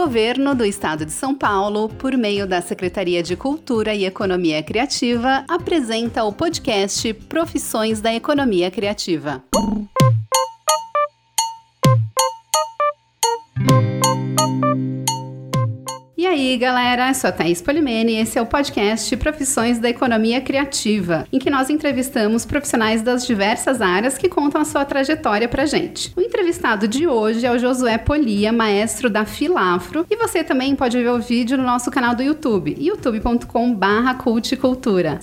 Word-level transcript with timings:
governo 0.00 0.54
do 0.54 0.64
estado 0.64 1.04
de 1.04 1.12
São 1.12 1.34
Paulo, 1.34 1.86
por 1.86 2.16
meio 2.16 2.46
da 2.46 2.62
Secretaria 2.62 3.22
de 3.22 3.36
Cultura 3.36 3.94
e 3.94 4.06
Economia 4.06 4.62
Criativa, 4.62 5.44
apresenta 5.46 6.24
o 6.24 6.32
podcast 6.32 7.12
Profissões 7.12 8.00
da 8.00 8.10
Economia 8.14 8.70
Criativa. 8.70 9.44
Aí, 16.40 16.56
galera, 16.56 17.08
eu 17.08 17.14
sou 17.14 17.28
a 17.28 17.32
Thaís 17.32 17.60
Polimene 17.60 18.12
e 18.12 18.16
esse 18.16 18.38
é 18.38 18.42
o 18.42 18.46
podcast 18.46 19.14
Profissões 19.18 19.78
da 19.78 19.90
Economia 19.90 20.40
Criativa, 20.40 21.26
em 21.30 21.38
que 21.38 21.50
nós 21.50 21.68
entrevistamos 21.68 22.46
profissionais 22.46 23.02
das 23.02 23.26
diversas 23.26 23.82
áreas 23.82 24.16
que 24.16 24.26
contam 24.28 24.62
a 24.62 24.64
sua 24.64 24.86
trajetória 24.86 25.46
pra 25.46 25.66
gente. 25.66 26.10
O 26.16 26.20
entrevistado 26.20 26.88
de 26.88 27.06
hoje 27.06 27.44
é 27.44 27.52
o 27.52 27.58
Josué 27.58 27.98
Polia, 27.98 28.50
maestro 28.52 29.10
da 29.10 29.26
Filafro, 29.26 30.06
e 30.08 30.16
você 30.16 30.42
também 30.42 30.74
pode 30.74 30.96
ver 30.96 31.10
o 31.10 31.20
vídeo 31.20 31.58
no 31.58 31.64
nosso 31.64 31.90
canal 31.90 32.14
do 32.14 32.22
YouTube, 32.22 32.74
youtube.com/culticultura. 32.78 35.20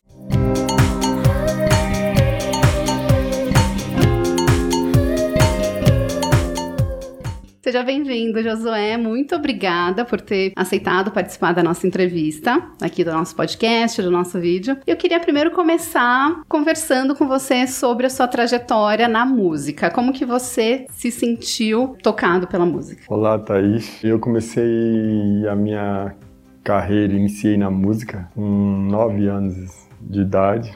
Seja 7.77 7.85
bem-vindo, 7.85 8.41
Josué. 8.41 8.97
Muito 8.97 9.35
obrigada 9.35 10.03
por 10.03 10.19
ter 10.19 10.51
aceitado 10.55 11.11
participar 11.11 11.53
da 11.53 11.61
nossa 11.61 11.85
entrevista, 11.85 12.59
aqui 12.81 13.03
do 13.03 13.11
nosso 13.11 13.35
podcast, 13.35 14.01
do 14.01 14.09
nosso 14.09 14.39
vídeo. 14.39 14.75
Eu 14.87 14.97
queria 14.97 15.19
primeiro 15.19 15.51
começar 15.51 16.41
conversando 16.47 17.13
com 17.13 17.27
você 17.27 17.67
sobre 17.67 18.07
a 18.07 18.09
sua 18.09 18.27
trajetória 18.27 19.07
na 19.07 19.27
música. 19.27 19.91
Como 19.91 20.11
que 20.11 20.25
você 20.25 20.87
se 20.89 21.11
sentiu 21.11 21.95
tocado 22.01 22.47
pela 22.47 22.65
música? 22.65 23.03
Olá, 23.07 23.37
Thaís. 23.37 24.03
Eu 24.03 24.17
comecei 24.17 25.47
a 25.47 25.55
minha 25.55 26.15
carreira, 26.63 27.13
iniciei 27.13 27.57
na 27.57 27.69
música 27.69 28.27
com 28.33 28.87
nove 28.89 29.27
anos 29.27 29.87
de 30.01 30.21
idade. 30.21 30.75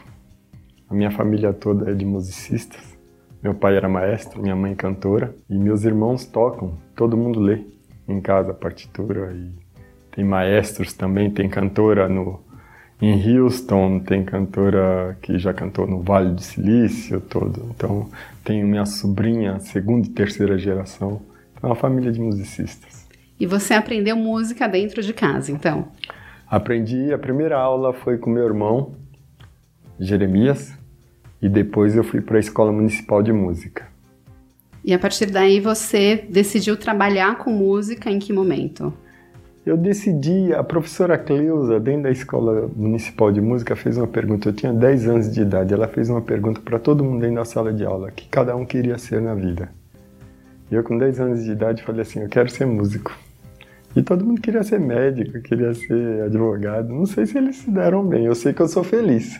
A 0.88 0.94
minha 0.94 1.10
família 1.10 1.52
toda 1.52 1.90
é 1.90 1.96
de 1.96 2.06
musicistas. 2.06 2.91
Meu 3.44 3.56
pai 3.56 3.76
era 3.76 3.90
maestro, 3.90 4.40
minha 4.42 4.56
mãe 4.56 4.76
cantora 4.76 5.34
e 5.50 5.58
meus 5.58 5.84
irmãos 5.84 6.26
tocam. 6.26 6.78
Todo 6.96 7.18
mundo 7.18 7.40
lê 7.40 7.62
em 8.08 8.22
casa 8.22 8.52
a 8.52 8.54
partitura 8.54 9.34
e 9.34 9.52
tem 10.12 10.24
maestros 10.24 10.94
também, 10.94 11.32
tem 11.32 11.50
cantora 11.50 12.08
no 12.08 12.40
em 13.02 13.40
Houston, 13.40 14.00
tem 14.00 14.24
cantora 14.24 15.18
que 15.24 15.40
já 15.40 15.52
cantou 15.52 15.88
no 15.88 16.04
Vale 16.04 16.36
do 16.36 16.42
Silício 16.42 17.20
todo. 17.20 17.72
Então, 17.76 18.08
tenho 18.44 18.68
minha 18.68 18.86
sobrinha, 18.86 19.60
segunda 19.60 20.06
e 20.06 20.12
terceira 20.12 20.56
geração. 20.56 21.20
Então, 21.52 21.64
é 21.64 21.74
uma 21.74 21.76
família 21.76 22.12
de 22.12 22.22
musicistas. 22.22 23.08
E 23.40 23.48
você 23.48 23.74
aprendeu 23.74 24.16
música 24.16 24.68
dentro 24.68 25.02
de 25.02 25.14
casa, 25.14 25.52
então? 25.52 25.88
Aprendi, 26.48 27.12
a 27.12 27.18
primeira 27.18 27.58
aula 27.58 27.92
foi 27.92 28.20
com 28.20 28.30
meu 28.30 28.46
irmão, 28.46 28.94
Jeremias, 30.00 30.78
e 31.42 31.50
depois 31.50 31.96
eu 31.96 32.04
fui 32.04 32.22
para 32.22 32.38
a 32.38 32.40
Escola 32.40 32.72
Municipal 32.72 33.24
de 33.24 33.34
Música. 33.34 33.88
E 34.84 34.94
a 34.94 35.00
partir 35.00 35.28
daí 35.28 35.60
você 35.60 36.26
decidiu 36.30 36.76
trabalhar 36.78 37.38
com 37.38 37.52
música 37.52 38.10
em 38.10 38.20
que 38.20 38.34
momento? 38.34 38.94
Eu 39.64 39.78
decidi, 39.78 40.52
a 40.54 40.64
professora 40.64 41.20
Cleusa, 41.20 41.80
dentro 41.80 42.04
da 42.04 42.12
Escola 42.12 42.68
Municipal 42.76 43.32
de 43.32 43.40
Música, 43.40 43.76
fez 43.76 43.96
uma 43.96 44.08
pergunta. 44.08 44.50
Eu 44.50 44.54
tinha 44.54 44.74
10 44.74 45.08
anos 45.08 45.32
de 45.32 45.42
idade. 45.42 45.72
Ela 45.72 45.88
fez 45.88 46.10
uma 46.10 46.22
pergunta 46.22 46.60
para 46.60 46.80
todo 46.80 47.04
mundo 47.04 47.22
dentro 47.22 47.36
da 47.36 47.46
sala 47.46 47.72
de 47.72 47.86
aula, 47.86 48.10
que 48.10 48.28
cada 48.28 48.56
um 48.56 48.66
queria 48.66 48.98
ser 48.98 49.22
na 49.22 49.36
vida. 49.36 49.70
E 50.72 50.74
eu, 50.74 50.84
com 50.84 50.98
10 50.98 51.20
anos 51.20 51.44
de 51.44 51.52
idade, 51.52 51.84
falei 51.84 52.02
assim: 52.02 52.22
eu 52.22 52.30
quero 52.30 52.50
ser 52.50 52.66
músico. 52.66 53.16
E 53.96 54.02
todo 54.02 54.26
mundo 54.26 54.42
queria 54.42 54.64
ser 54.64 54.80
médico, 54.80 55.40
queria 55.42 55.76
ser 55.76 56.24
advogado. 56.24 56.90
Não 56.90 57.06
sei 57.06 57.28
se 57.28 57.38
eles 57.38 57.58
se 57.58 57.70
deram 57.70 58.04
bem, 58.04 58.26
eu 58.26 58.34
sei 58.34 58.54
que 58.54 58.62
eu 58.62 58.68
sou 58.68 58.84
feliz. 58.84 59.40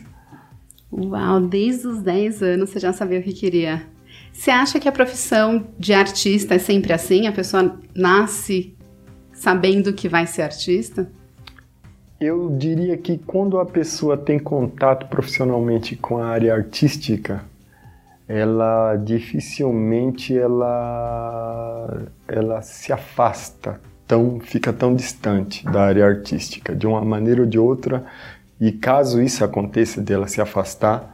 Uau, 0.92 1.40
desde 1.40 1.86
os 1.86 2.02
10 2.02 2.42
anos 2.42 2.70
você 2.70 2.78
já 2.78 2.92
sabia 2.92 3.18
o 3.18 3.22
que 3.22 3.32
queria. 3.32 3.82
Você 4.30 4.50
acha 4.50 4.78
que 4.78 4.88
a 4.88 4.92
profissão 4.92 5.66
de 5.78 5.94
artista 5.94 6.54
é 6.54 6.58
sempre 6.58 6.92
assim? 6.92 7.26
A 7.26 7.32
pessoa 7.32 7.80
nasce 7.94 8.76
sabendo 9.32 9.92
que 9.92 10.08
vai 10.08 10.26
ser 10.26 10.42
artista? 10.42 11.10
Eu 12.20 12.50
diria 12.56 12.96
que 12.96 13.18
quando 13.18 13.58
a 13.58 13.66
pessoa 13.66 14.16
tem 14.16 14.38
contato 14.38 15.08
profissionalmente 15.08 15.96
com 15.96 16.18
a 16.18 16.26
área 16.26 16.54
artística, 16.54 17.42
ela 18.28 18.96
dificilmente 18.96 20.36
ela 20.36 22.06
ela 22.28 22.62
se 22.62 22.92
afasta 22.92 23.80
tão 24.06 24.38
fica 24.40 24.72
tão 24.72 24.94
distante 24.94 25.64
da 25.64 25.82
área 25.82 26.06
artística 26.06 26.74
de 26.74 26.86
uma 26.86 27.04
maneira 27.04 27.40
ou 27.40 27.46
de 27.46 27.58
outra 27.58 28.04
e 28.62 28.70
caso 28.70 29.20
isso 29.20 29.44
aconteça 29.44 30.00
dela 30.00 30.28
se 30.28 30.40
afastar, 30.40 31.12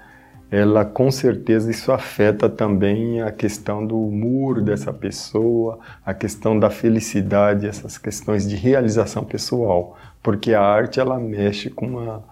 ela 0.51 0.85
com 0.85 1.11
certeza 1.11 1.71
isso 1.71 1.91
afeta 1.91 2.47
também 2.47 3.23
a 3.23 3.33
questão 3.33 3.87
do 3.87 3.99
humor 3.99 4.61
dessa 4.61 4.93
pessoa, 4.93 5.79
a 6.05 6.13
questão 6.13 6.59
da 6.59 6.69
felicidade, 6.69 7.67
essas 7.67 7.97
questões 7.97 8.47
de 8.47 8.55
realização 8.55 9.25
pessoal, 9.25 9.97
porque 10.23 10.53
a 10.53 10.61
arte 10.61 11.01
ela 11.01 11.19
mexe 11.19 11.71
com, 11.71 11.87
uma, 11.87 12.23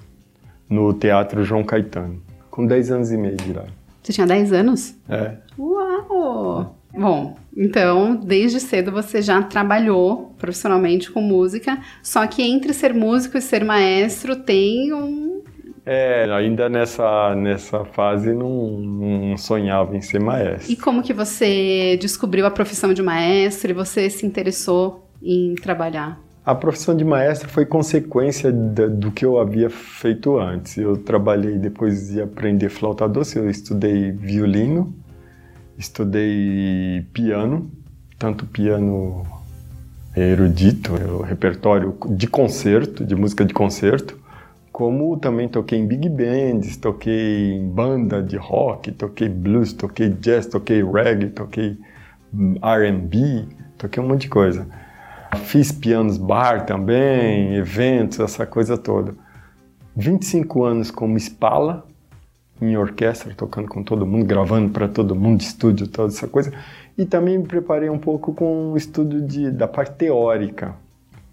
no 0.68 0.92
Teatro 0.94 1.44
João 1.44 1.62
Caetano, 1.62 2.20
com 2.50 2.66
10 2.66 2.90
anos 2.90 3.12
e 3.12 3.16
meio 3.16 3.36
de 3.36 3.50
idade. 3.50 3.72
Você 4.02 4.12
tinha 4.12 4.26
10 4.26 4.52
anos? 4.52 4.96
É. 5.08 5.36
Uau! 5.58 6.76
Bom, 6.92 7.36
então, 7.54 8.16
desde 8.16 8.58
cedo 8.58 8.90
você 8.90 9.20
já 9.20 9.42
trabalhou 9.42 10.34
profissionalmente 10.38 11.10
com 11.10 11.20
música, 11.20 11.78
só 12.02 12.26
que 12.26 12.42
entre 12.42 12.72
ser 12.72 12.94
músico 12.94 13.36
e 13.36 13.42
ser 13.42 13.64
maestro 13.64 14.36
tem 14.36 14.92
um 14.94 15.35
é, 15.86 16.24
ainda 16.32 16.68
nessa, 16.68 17.32
nessa 17.36 17.84
fase 17.84 18.32
não, 18.32 18.80
não, 18.80 19.36
sonhava 19.36 19.96
em 19.96 20.02
ser 20.02 20.18
maestro. 20.18 20.72
E 20.72 20.74
como 20.74 21.00
que 21.00 21.14
você 21.14 21.96
descobriu 22.00 22.44
a 22.44 22.50
profissão 22.50 22.92
de 22.92 23.00
maestro 23.00 23.70
e 23.70 23.72
você 23.72 24.10
se 24.10 24.26
interessou 24.26 25.08
em 25.22 25.54
trabalhar? 25.54 26.20
A 26.44 26.56
profissão 26.56 26.96
de 26.96 27.04
maestro 27.04 27.48
foi 27.48 27.64
consequência 27.64 28.50
do 28.52 29.12
que 29.12 29.24
eu 29.24 29.38
havia 29.38 29.70
feito 29.70 30.38
antes. 30.38 30.76
Eu 30.76 30.96
trabalhei 30.96 31.56
depois 31.56 32.08
de 32.08 32.20
aprender 32.20 32.68
flauta 32.68 33.08
doce, 33.08 33.38
eu 33.38 33.48
estudei 33.48 34.10
violino, 34.10 34.92
estudei 35.78 37.04
piano, 37.12 37.70
tanto 38.18 38.44
piano 38.44 39.24
erudito, 40.16 40.94
o 40.94 41.22
repertório 41.22 41.96
de 42.10 42.26
concerto, 42.26 43.04
de 43.04 43.14
música 43.14 43.44
de 43.44 43.52
concerto, 43.52 44.25
como 44.76 45.16
também 45.16 45.48
toquei 45.48 45.78
em 45.78 45.86
big 45.86 46.06
bands, 46.06 46.76
toquei 46.76 47.54
em 47.54 47.66
banda 47.66 48.22
de 48.22 48.36
rock, 48.36 48.92
toquei 48.92 49.26
blues, 49.26 49.72
toquei 49.72 50.10
jazz, 50.10 50.44
toquei 50.44 50.84
reggae, 50.84 51.30
toquei 51.30 51.78
R&B, 52.62 53.46
toquei 53.78 54.02
um 54.02 54.06
monte 54.06 54.20
de 54.22 54.28
coisa. 54.28 54.66
Fiz 55.44 55.72
pianos 55.72 56.18
bar 56.18 56.66
também, 56.66 57.54
eventos, 57.54 58.20
essa 58.20 58.44
coisa 58.44 58.76
toda. 58.76 59.14
25 59.96 60.62
anos 60.62 60.90
como 60.90 61.16
espala, 61.16 61.86
em 62.60 62.76
orquestra, 62.76 63.32
tocando 63.34 63.68
com 63.68 63.82
todo 63.82 64.04
mundo, 64.04 64.26
gravando 64.26 64.68
para 64.68 64.86
todo 64.86 65.16
mundo, 65.16 65.40
estúdio, 65.40 65.88
toda 65.88 66.12
essa 66.12 66.28
coisa. 66.28 66.52
E 66.98 67.06
também 67.06 67.38
me 67.38 67.46
preparei 67.46 67.88
um 67.88 67.98
pouco 67.98 68.34
com 68.34 68.72
o 68.72 68.76
estudo 68.76 69.22
de, 69.22 69.50
da 69.50 69.66
parte 69.66 69.94
teórica. 69.94 70.74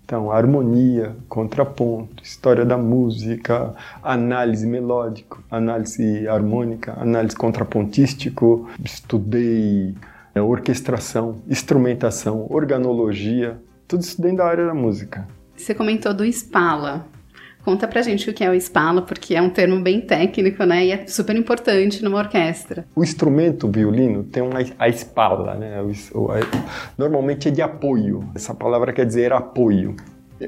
Então, 0.05 0.31
harmonia, 0.31 1.15
contraponto, 1.29 2.21
história 2.21 2.65
da 2.65 2.77
música, 2.77 3.73
análise 4.03 4.67
melódico, 4.67 5.41
análise 5.49 6.27
harmônica, 6.27 6.93
análise 6.99 7.35
contrapontístico. 7.35 8.69
Estudei 8.83 9.95
é, 10.35 10.41
orquestração, 10.41 11.41
instrumentação, 11.47 12.45
organologia, 12.49 13.57
tudo 13.87 14.01
isso 14.01 14.21
dentro 14.21 14.37
da 14.37 14.45
área 14.45 14.65
da 14.65 14.73
música. 14.73 15.27
Você 15.55 15.73
comentou 15.73 16.13
do 16.13 16.25
Spala. 16.25 17.05
Conta 17.63 17.87
pra 17.87 18.01
gente 18.01 18.29
o 18.29 18.33
que 18.33 18.43
é 18.43 18.49
o 18.49 18.53
Spala, 18.59 19.01
porque 19.01 19.35
é 19.35 19.41
um 19.41 19.49
termo 19.49 19.81
bem 19.81 20.01
técnico, 20.01 20.65
né? 20.65 20.85
E 20.85 20.91
é 20.91 21.07
super 21.07 21.33
importante 21.35 22.03
numa 22.03 22.17
orquestra. 22.17 22.85
O 22.93 23.01
instrumento 23.01 23.69
violino 23.69 24.23
tem 24.23 24.43
uma, 24.43 24.59
a 24.77 24.89
espala, 24.89 25.55
né? 25.55 25.77
Normalmente 26.97 27.47
é 27.47 27.51
de 27.51 27.61
apoio. 27.61 28.29
Essa 28.35 28.53
palavra 28.53 28.91
quer 28.91 29.05
dizer 29.05 29.31
apoio. 29.31 29.95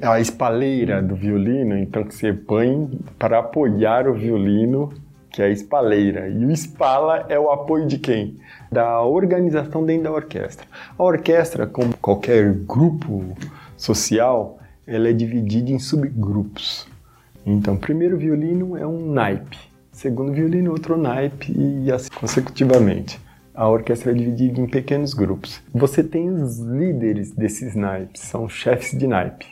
A 0.01 0.19
espaleira 0.19 1.01
do 1.01 1.15
violino, 1.15 1.77
então, 1.77 2.03
que 2.03 2.13
você 2.13 2.33
põe 2.33 2.99
para 3.17 3.39
apoiar 3.39 4.09
o 4.09 4.13
violino, 4.13 4.91
que 5.31 5.41
é 5.41 5.45
a 5.45 5.49
espaleira. 5.49 6.27
E 6.27 6.45
o 6.45 6.51
espala 6.51 7.25
é 7.29 7.39
o 7.39 7.49
apoio 7.49 7.87
de 7.87 7.97
quem? 7.97 8.35
Da 8.69 9.01
organização 9.01 9.85
dentro 9.85 10.03
da 10.03 10.11
orquestra. 10.11 10.67
A 10.97 11.01
orquestra, 11.01 11.65
como 11.65 11.95
qualquer 11.97 12.53
grupo 12.53 13.23
social, 13.77 14.59
ela 14.85 15.07
é 15.07 15.13
dividida 15.13 15.71
em 15.71 15.79
subgrupos. 15.79 16.93
Então, 17.45 17.77
primeiro 17.77 18.17
violino 18.17 18.75
é 18.75 18.87
um 18.87 19.11
naipe, 19.11 19.59
segundo 19.91 20.33
violino 20.33 20.71
outro 20.71 20.97
naipe 20.97 21.53
e 21.55 21.91
assim 21.91 22.09
consecutivamente. 22.09 23.19
A 23.53 23.69
orquestra 23.69 24.11
é 24.11 24.15
dividida 24.15 24.59
em 24.59 24.65
pequenos 24.65 25.13
grupos. 25.13 25.61
Você 25.73 26.03
tem 26.03 26.29
os 26.29 26.59
líderes 26.59 27.31
desses 27.31 27.75
naipes, 27.75 28.21
são 28.21 28.49
chefes 28.49 28.97
de 28.97 29.07
naipe. 29.07 29.45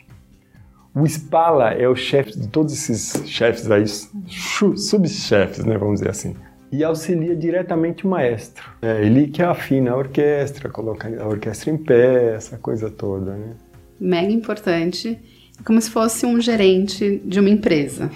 O 0.95 1.05
Spala 1.07 1.71
é 1.71 1.87
o 1.87 1.95
chefe 1.95 2.37
de 2.37 2.47
todos 2.47 2.73
esses 2.73 3.27
chefes 3.29 3.69
aí, 3.71 3.85
subchefes, 3.87 5.63
né, 5.63 5.77
vamos 5.77 5.99
dizer 5.99 6.09
assim. 6.09 6.35
E 6.71 6.83
auxilia 6.83 7.35
diretamente 7.35 8.05
o 8.05 8.09
maestro. 8.09 8.69
É 8.81 9.03
ele 9.03 9.27
que 9.27 9.41
afina 9.41 9.91
a 9.91 9.95
orquestra, 9.95 10.69
coloca 10.69 11.07
a 11.21 11.27
orquestra 11.27 11.71
em 11.71 11.77
pé, 11.77 12.35
essa 12.35 12.57
coisa 12.57 12.89
toda, 12.89 13.35
né? 13.35 13.53
Mega 13.99 14.31
importante 14.31 15.19
como 15.65 15.81
se 15.81 15.89
fosse 15.89 16.25
um 16.25 16.39
gerente 16.39 17.21
de 17.25 17.39
uma 17.39 17.49
empresa. 17.49 18.09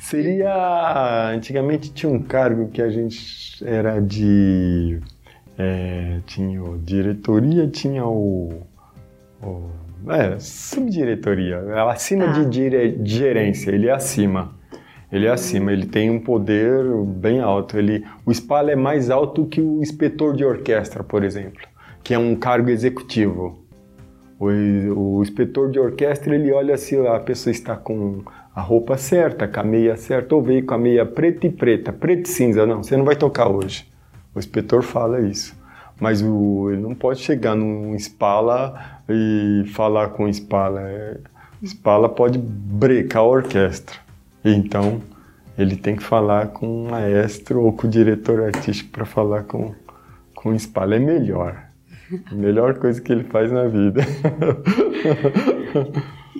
Seria. 0.00 1.32
Antigamente 1.34 1.92
tinha 1.92 2.10
um 2.10 2.20
cargo 2.20 2.68
que 2.68 2.80
a 2.80 2.88
gente 2.88 3.64
era 3.64 4.00
de. 4.00 5.00
É, 5.58 6.20
tinha 6.26 6.62
o 6.62 6.78
diretoria, 6.78 7.66
tinha 7.66 8.06
o. 8.06 8.62
o 9.42 9.70
é, 10.08 10.38
subdiretoria. 10.38 11.58
Acima 11.90 12.28
de, 12.32 12.44
dire, 12.48 12.92
de 12.92 13.16
gerência, 13.16 13.70
ele 13.70 13.88
é 13.88 13.92
acima. 13.92 14.54
Ele 15.10 15.26
é 15.26 15.30
acima, 15.30 15.72
ele 15.72 15.86
tem 15.86 16.10
um 16.10 16.20
poder 16.20 16.84
bem 17.04 17.40
alto. 17.40 17.76
Ele, 17.76 18.04
o 18.24 18.32
SPAL 18.32 18.68
é 18.68 18.76
mais 18.76 19.10
alto 19.10 19.46
que 19.46 19.60
o 19.60 19.80
inspetor 19.80 20.36
de 20.36 20.44
orquestra, 20.44 21.02
por 21.02 21.24
exemplo, 21.24 21.62
que 22.04 22.14
é 22.14 22.18
um 22.18 22.36
cargo 22.36 22.70
executivo. 22.70 23.65
O, 24.38 24.46
o 24.48 25.22
inspetor 25.22 25.70
de 25.70 25.78
orquestra 25.78 26.34
ele 26.34 26.52
olha 26.52 26.76
se 26.76 26.96
a 27.06 27.18
pessoa 27.20 27.50
está 27.50 27.74
com 27.76 28.22
a 28.54 28.60
roupa 28.60 28.96
certa, 28.96 29.46
com 29.46 29.60
a 29.60 29.62
meia 29.62 29.96
certa, 29.96 30.34
ou 30.34 30.42
veio 30.42 30.64
com 30.64 30.74
a 30.74 30.78
meia 30.78 31.04
preta 31.04 31.46
e 31.46 31.50
preta, 31.50 31.92
preta 31.92 32.28
e 32.28 32.32
cinza. 32.32 32.66
Não, 32.66 32.82
você 32.82 32.96
não 32.96 33.04
vai 33.04 33.16
tocar 33.16 33.48
hoje. 33.48 33.86
O 34.34 34.38
inspetor 34.38 34.82
fala 34.82 35.20
isso. 35.20 35.54
Mas 36.00 36.22
o, 36.22 36.70
ele 36.70 36.80
não 36.80 36.94
pode 36.94 37.20
chegar 37.20 37.54
num 37.54 37.98
Spala 37.98 39.00
e 39.08 39.64
falar 39.74 40.08
com 40.08 40.24
o 40.24 40.32
Spala. 40.32 40.80
É, 40.82 41.18
o 41.62 41.66
Spala 41.66 42.08
pode 42.08 42.38
brecar 42.38 43.22
a 43.22 43.26
orquestra. 43.26 43.96
Então, 44.44 45.00
ele 45.58 45.76
tem 45.76 45.96
que 45.96 46.02
falar 46.02 46.48
com 46.48 46.66
o 46.66 46.90
maestro 46.90 47.62
ou 47.62 47.72
com 47.72 47.86
o 47.86 47.90
diretor 47.90 48.42
artístico 48.42 48.90
para 48.90 49.06
falar 49.06 49.44
com, 49.44 49.74
com 50.34 50.50
o. 50.50 50.54
É 50.54 50.98
melhor. 50.98 51.65
Melhor 52.32 52.78
coisa 52.78 53.00
que 53.00 53.12
ele 53.12 53.24
faz 53.24 53.50
na 53.50 53.66
vida. 53.66 54.02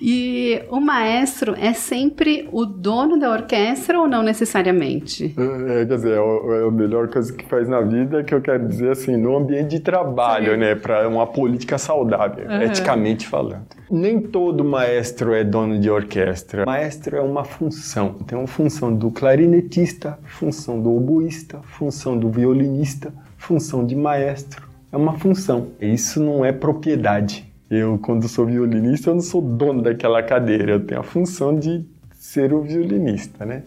E 0.00 0.62
o 0.70 0.80
maestro 0.80 1.54
é 1.58 1.72
sempre 1.72 2.48
o 2.52 2.64
dono 2.64 3.18
da 3.18 3.30
orquestra 3.30 3.98
ou 3.98 4.06
não 4.06 4.22
necessariamente? 4.22 5.34
É, 5.36 5.84
quer 5.86 5.96
dizer, 5.96 6.12
é, 6.12 6.62
é 6.62 6.68
a 6.68 6.70
melhor 6.70 7.08
coisa 7.08 7.32
que 7.32 7.44
faz 7.46 7.68
na 7.68 7.80
vida, 7.80 8.22
que 8.22 8.34
eu 8.34 8.40
quero 8.40 8.68
dizer 8.68 8.90
assim, 8.90 9.16
no 9.16 9.36
ambiente 9.36 9.70
de 9.70 9.80
trabalho, 9.80 10.52
Sim. 10.52 10.58
né, 10.58 10.74
para 10.74 11.08
uma 11.08 11.26
política 11.26 11.78
saudável, 11.78 12.46
uhum. 12.46 12.62
eticamente 12.62 13.26
falando. 13.26 13.66
Nem 13.90 14.20
todo 14.20 14.64
maestro 14.64 15.32
é 15.32 15.44
dono 15.44 15.78
de 15.78 15.90
orquestra. 15.90 16.66
Maestro 16.66 17.16
é 17.16 17.20
uma 17.20 17.44
função. 17.44 18.14
Tem 18.26 18.36
uma 18.36 18.46
função 18.46 18.94
do 18.94 19.10
clarinetista, 19.10 20.18
função 20.24 20.80
do 20.80 20.94
oboísta, 20.94 21.60
função 21.62 22.18
do 22.18 22.28
violinista, 22.30 23.12
função 23.36 23.86
de 23.86 23.94
maestro 23.94 24.65
é 24.92 24.96
uma 24.96 25.18
função. 25.18 25.68
Isso 25.80 26.22
não 26.22 26.44
é 26.44 26.52
propriedade. 26.52 27.46
Eu, 27.70 27.98
quando 27.98 28.28
sou 28.28 28.46
violinista, 28.46 29.10
eu 29.10 29.14
não 29.14 29.20
sou 29.20 29.42
dono 29.42 29.82
daquela 29.82 30.22
cadeira. 30.22 30.72
Eu 30.72 30.86
tenho 30.86 31.00
a 31.00 31.04
função 31.04 31.58
de 31.58 31.84
ser 32.12 32.52
o 32.52 32.62
violinista, 32.62 33.44
né? 33.44 33.62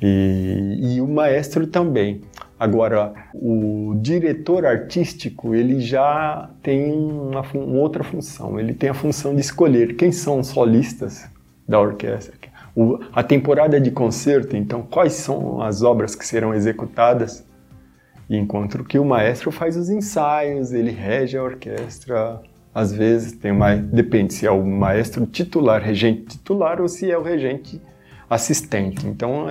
E, 0.00 0.96
e 0.96 1.00
o 1.00 1.08
maestro 1.08 1.66
também. 1.66 2.20
Agora, 2.58 3.12
o 3.34 3.94
diretor 4.00 4.64
artístico, 4.64 5.54
ele 5.54 5.80
já 5.80 6.50
tem 6.62 6.92
uma, 6.92 7.40
uma, 7.40 7.78
outra 7.80 8.04
função. 8.04 8.60
Ele 8.60 8.72
tem 8.72 8.90
a 8.90 8.94
função 8.94 9.34
de 9.34 9.40
escolher 9.40 9.96
quem 9.96 10.12
são 10.12 10.40
os 10.40 10.48
solistas 10.48 11.28
da 11.66 11.80
orquestra. 11.80 12.34
O, 12.76 12.98
a 13.12 13.22
temporada 13.22 13.80
de 13.80 13.90
concerto, 13.90 14.56
então, 14.56 14.82
quais 14.82 15.14
são 15.14 15.62
as 15.62 15.82
obras 15.82 16.14
que 16.14 16.26
serão 16.26 16.52
executadas 16.52 17.44
enquanto 18.36 18.84
que 18.84 18.98
o 18.98 19.04
maestro 19.04 19.50
faz 19.50 19.76
os 19.76 19.88
ensaios, 19.88 20.72
ele 20.72 20.90
rege 20.90 21.36
a 21.36 21.42
orquestra. 21.42 22.40
Às 22.74 22.92
vezes 22.92 23.32
tem 23.32 23.52
mais, 23.52 23.80
depende 23.80 24.34
se 24.34 24.46
é 24.46 24.50
o 24.50 24.64
maestro 24.64 25.24
titular, 25.26 25.80
regente 25.80 26.24
titular 26.26 26.80
ou 26.80 26.88
se 26.88 27.10
é 27.10 27.16
o 27.16 27.22
regente 27.22 27.80
assistente. 28.28 29.06
Então 29.06 29.46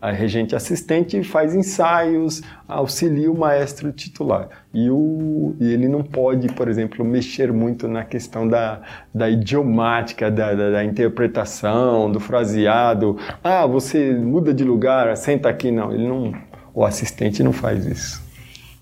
a 0.00 0.10
regente 0.10 0.54
assistente 0.54 1.22
faz 1.22 1.54
ensaios, 1.54 2.42
auxilia 2.68 3.30
o 3.30 3.38
maestro 3.38 3.92
titular. 3.92 4.48
E, 4.72 4.90
o, 4.90 5.54
e 5.60 5.72
ele 5.72 5.88
não 5.88 6.02
pode, 6.02 6.48
por 6.48 6.68
exemplo, 6.68 7.04
mexer 7.04 7.52
muito 7.52 7.88
na 7.88 8.04
questão 8.04 8.46
da, 8.46 8.82
da 9.14 9.28
idiomática, 9.30 10.30
da, 10.30 10.52
da, 10.54 10.70
da 10.70 10.84
interpretação, 10.84 12.10
do 12.10 12.20
fraseado. 12.20 13.16
Ah, 13.42 13.66
você 13.66 14.12
muda 14.12 14.52
de 14.52 14.64
lugar, 14.64 15.16
senta 15.16 15.48
aqui. 15.48 15.70
Não, 15.70 15.92
ele 15.92 16.06
não 16.06 16.32
o 16.74 16.84
assistente 16.84 17.42
não 17.42 17.52
faz 17.52 17.86
isso. 17.86 18.22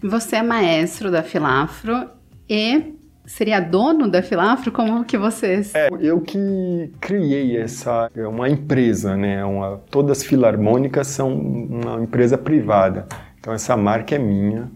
Você 0.03 0.37
é 0.37 0.43
maestro 0.43 1.11
da 1.11 1.23
Filafro 1.23 2.09
e 2.49 2.95
seria 3.25 3.61
dono 3.61 4.09
da 4.09 4.23
Filafro? 4.23 4.73
Como 4.73 5.05
que 5.05 5.17
vocês? 5.17 5.75
É, 5.75 5.89
eu 6.01 6.21
que 6.21 6.91
criei 7.01 7.57
essa, 7.57 8.11
é 8.17 8.27
uma 8.27 8.49
empresa, 8.49 9.17
né? 9.17 9.45
Uma, 9.45 9.81
todas 9.91 10.19
as 10.19 10.25
filarmônicas 10.25 11.07
são 11.07 11.33
uma 11.33 12.03
empresa 12.03 12.37
privada. 12.37 13.07
Então 13.39 13.53
essa 13.53 13.77
marca 13.77 14.15
é 14.15 14.19
minha. 14.19 14.71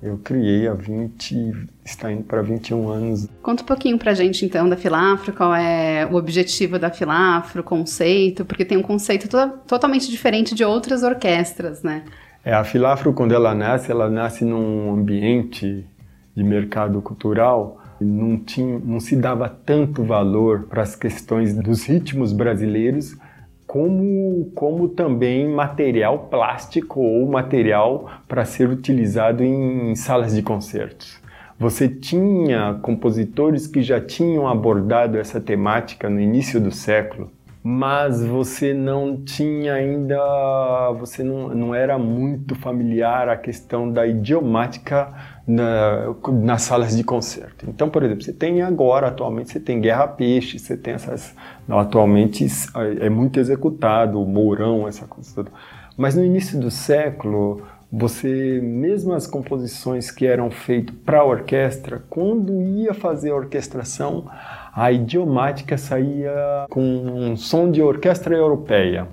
Eu 0.00 0.16
criei 0.18 0.68
há 0.68 0.74
20, 0.74 1.68
está 1.84 2.12
indo 2.12 2.22
para 2.22 2.40
21 2.40 2.88
anos. 2.88 3.28
Conta 3.42 3.64
um 3.64 3.66
pouquinho 3.66 3.98
para 3.98 4.12
a 4.12 4.14
gente 4.14 4.44
então 4.44 4.68
da 4.68 4.76
Filafro, 4.76 5.32
qual 5.32 5.52
é 5.52 6.06
o 6.06 6.14
objetivo 6.14 6.78
da 6.78 6.88
Filafro, 6.88 7.62
o 7.62 7.64
conceito, 7.64 8.44
porque 8.44 8.64
tem 8.64 8.78
um 8.78 8.82
conceito 8.82 9.28
to 9.28 9.58
totalmente 9.66 10.08
diferente 10.08 10.54
de 10.54 10.64
outras 10.64 11.02
orquestras, 11.02 11.82
né? 11.82 12.04
É, 12.44 12.52
a 12.52 12.64
Filafro, 12.64 13.12
quando 13.12 13.34
ela 13.34 13.54
nasce, 13.54 13.90
ela 13.90 14.08
nasce 14.08 14.44
num 14.44 14.92
ambiente 14.92 15.84
de 16.34 16.44
mercado 16.44 17.02
cultural 17.02 17.78
não, 18.00 18.36
tinha, 18.38 18.78
não 18.78 19.00
se 19.00 19.16
dava 19.16 19.48
tanto 19.48 20.04
valor 20.04 20.66
para 20.68 20.82
as 20.82 20.94
questões 20.94 21.54
dos 21.54 21.84
ritmos 21.84 22.32
brasileiros 22.32 23.16
como, 23.66 24.50
como 24.54 24.88
também 24.88 25.48
material 25.48 26.28
plástico 26.30 27.00
ou 27.00 27.28
material 27.28 28.10
para 28.26 28.44
ser 28.44 28.68
utilizado 28.68 29.42
em, 29.42 29.94
salas 29.94 30.34
de 30.34 30.42
concertos. 30.42 31.20
Você 31.58 31.88
tinha 31.88 32.78
compositores 32.80 33.66
que 33.66 33.82
já 33.82 34.00
tinham 34.00 34.46
abordado 34.46 35.18
essa 35.18 35.40
temática 35.40 36.08
no 36.08 36.20
início 36.20 36.60
do 36.60 36.70
século, 36.70 37.30
mas 37.70 38.24
você 38.24 38.72
não 38.72 39.14
tinha 39.14 39.74
ainda, 39.74 40.16
você 40.98 41.22
não, 41.22 41.48
não 41.48 41.74
era 41.74 41.98
muito 41.98 42.54
familiar 42.54 43.28
a 43.28 43.36
questão 43.36 43.92
da 43.92 44.06
idiomática 44.06 45.12
na, 45.46 46.14
nas 46.32 46.62
salas 46.62 46.96
de 46.96 47.04
concerto. 47.04 47.66
Então, 47.68 47.90
por 47.90 48.02
exemplo, 48.02 48.24
você 48.24 48.32
tem 48.32 48.62
agora, 48.62 49.08
atualmente, 49.08 49.52
você 49.52 49.60
tem 49.60 49.82
Guerra 49.82 50.08
Peixe, 50.08 50.58
você 50.58 50.78
tem 50.78 50.94
essas. 50.94 51.34
Atualmente 51.68 52.46
é 53.00 53.10
muito 53.10 53.38
executado, 53.38 54.18
Mourão, 54.24 54.88
essa 54.88 55.06
coisa 55.06 55.30
toda. 55.34 55.50
Mas 55.94 56.14
no 56.16 56.24
início 56.24 56.58
do 56.58 56.70
século, 56.70 57.60
você, 57.92 58.60
mesmo 58.62 59.12
as 59.12 59.26
composições 59.26 60.10
que 60.10 60.26
eram 60.26 60.50
feitas 60.50 60.94
para 61.04 61.22
orquestra, 61.22 62.02
quando 62.08 62.62
ia 62.62 62.94
fazer 62.94 63.30
a 63.30 63.34
orquestração, 63.34 64.24
a 64.78 64.92
idiomática 64.92 65.76
saía 65.76 66.66
com 66.70 66.80
um 66.80 67.36
som 67.36 67.68
de 67.68 67.82
orquestra 67.82 68.36
europeia. 68.36 69.08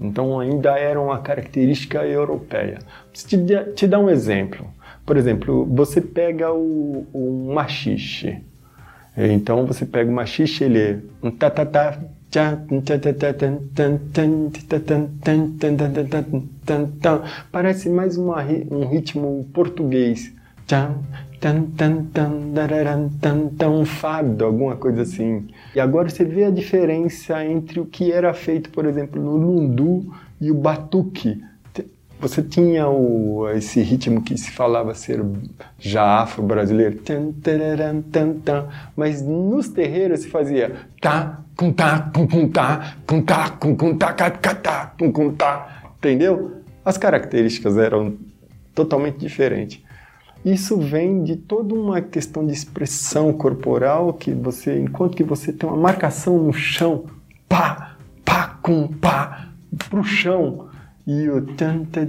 Então 0.00 0.40
ainda 0.40 0.78
era 0.78 0.98
uma 0.98 1.18
característica 1.18 2.02
europeia. 2.02 2.78
Te, 3.12 3.36
te 3.74 3.86
dar 3.86 3.98
um 3.98 4.08
exemplo. 4.08 4.66
Por 5.04 5.18
exemplo, 5.18 5.66
você 5.66 6.00
pega 6.00 6.50
o, 6.50 7.06
o 7.12 7.52
machixe. 7.54 8.42
Então 9.14 9.66
você 9.66 9.84
pega 9.84 10.10
o 10.10 10.14
machixe, 10.14 10.64
ele 10.64 10.78
é 10.78 10.98
um 11.22 11.30
parece 17.52 17.90
mais 17.90 18.16
uma, 18.16 18.42
um 18.70 18.86
ritmo 18.86 19.46
português. 19.52 20.34
Um 23.68 23.84
fado, 23.84 24.44
alguma 24.44 24.76
coisa 24.76 25.02
assim. 25.02 25.46
E 25.74 25.80
agora 25.80 26.08
você 26.08 26.24
vê 26.24 26.44
a 26.44 26.50
diferença 26.50 27.44
entre 27.44 27.78
o 27.78 27.86
que 27.86 28.10
era 28.10 28.32
feito, 28.34 28.70
por 28.70 28.84
exemplo, 28.84 29.22
no 29.22 29.36
lundu 29.36 30.12
e 30.40 30.50
o 30.50 30.54
batuque 30.54 31.40
você 32.18 32.42
tinha 32.42 32.88
o, 32.88 33.48
esse 33.50 33.80
ritmo 33.80 34.22
que 34.22 34.36
se 34.38 34.50
falava 34.50 34.94
ser 34.94 35.22
já 35.78 36.22
afro-brasileiro, 36.22 37.00
mas 38.96 39.22
nos 39.22 39.68
terreiros 39.68 40.20
se 40.20 40.28
fazia 40.28 40.76
tá, 41.00 41.42
cum 41.56 41.72
tá, 41.72 42.10
cum 42.14 42.26
cum 42.26 42.48
tá, 42.48 42.96
cum 43.06 43.22
tá, 43.22 43.50
cum 43.50 43.76
cum 43.76 43.96
tá, 43.96 44.12
tá, 44.12 44.94
cum 44.98 45.12
cum 45.12 45.34
tá, 45.34 45.92
entendeu? 45.98 46.62
As 46.84 46.96
características 46.96 47.76
eram 47.76 48.14
totalmente 48.74 49.18
diferentes. 49.18 49.85
Isso 50.46 50.78
vem 50.78 51.24
de 51.24 51.34
toda 51.34 51.74
uma 51.74 52.00
questão 52.00 52.46
de 52.46 52.52
expressão 52.52 53.32
corporal 53.32 54.12
que 54.12 54.32
você, 54.32 54.78
enquanto 54.78 55.16
que 55.16 55.24
você 55.24 55.52
tem 55.52 55.68
uma 55.68 55.76
marcação 55.76 56.38
no 56.38 56.52
chão, 56.52 57.06
pá, 57.48 57.96
pá, 58.24 58.56
cum, 58.62 58.86
pá, 58.86 59.48
pro 59.90 60.04
chão, 60.04 60.68
e 61.04 61.28
o 61.28 61.42
tan, 61.42 61.84
tan, 61.86 62.06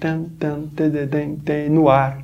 tan, 0.00 0.62
tadadam, 0.74 1.38
no 1.70 1.88
ar. 1.88 2.18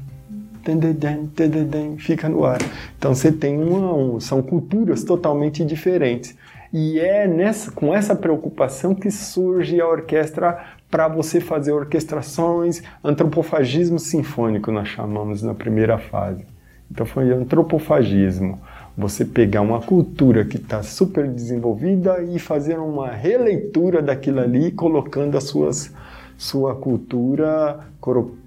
Fica 1.97 2.29
no 2.29 2.45
ar. 2.45 2.59
Então 2.99 3.15
você 3.15 3.31
tem 3.31 3.57
uma, 3.57 3.95
um, 3.95 4.19
são 4.19 4.43
culturas 4.43 5.05
totalmente 5.05 5.65
diferentes. 5.65 6.37
E 6.73 6.99
é 6.99 7.29
nessa, 7.29 7.71
com 7.71 7.95
essa 7.95 8.17
preocupação 8.17 8.97
que 8.97 9.13
surge 9.13 9.81
a 9.81 9.87
orquestra 9.87 10.59
para 10.93 11.09
você 11.09 11.41
fazer 11.41 11.73
orquestrações, 11.73 12.83
antropofagismo 13.03 13.99
sinfônico 13.99 14.71
nós 14.71 14.89
chamamos 14.89 15.43
na 15.43 15.55
primeira 15.55 15.97
fase. 15.97 16.45
Então 16.91 17.07
foi 17.07 17.33
antropofagismo 17.33 18.61
você 18.95 19.25
pegar 19.25 19.63
uma 19.63 19.81
cultura 19.81 20.45
que 20.45 20.59
está 20.59 20.83
super 20.83 21.27
desenvolvida 21.27 22.23
e 22.23 22.39
fazer 22.39 22.79
uma 22.79 23.11
releitura 23.11 24.03
daquilo 24.03 24.41
ali, 24.41 24.71
colocando 24.71 25.39
as 25.39 25.45
suas 25.45 25.91
sua 26.37 26.75
cultura, 26.75 27.81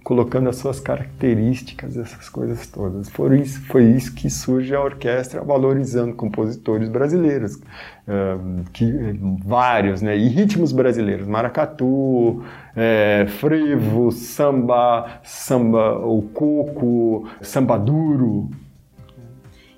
colocando 0.04 0.50
as 0.50 0.58
suas 0.58 0.80
características, 0.80 1.98
essas 1.98 2.28
coisas 2.28 2.68
todas. 2.68 3.10
Foi 3.10 3.40
isso, 3.40 3.62
foi 3.68 3.86
isso 3.86 4.14
que 4.14 4.30
surge 4.30 4.76
a 4.76 4.82
orquestra 4.82 5.42
valorizando 5.42 6.14
compositores 6.14 6.90
brasileiros, 6.90 7.60
que, 8.74 8.92
vários, 9.44 10.02
né, 10.02 10.18
e 10.18 10.28
ritmos 10.28 10.72
brasileiros, 10.72 11.26
maracatu, 11.26 12.44
é, 12.76 13.26
frevo, 13.40 14.12
samba, 14.12 15.22
samba, 15.24 16.00
o 16.00 16.22
coco, 16.22 17.28
samba 17.42 17.78
duro. 17.78 18.50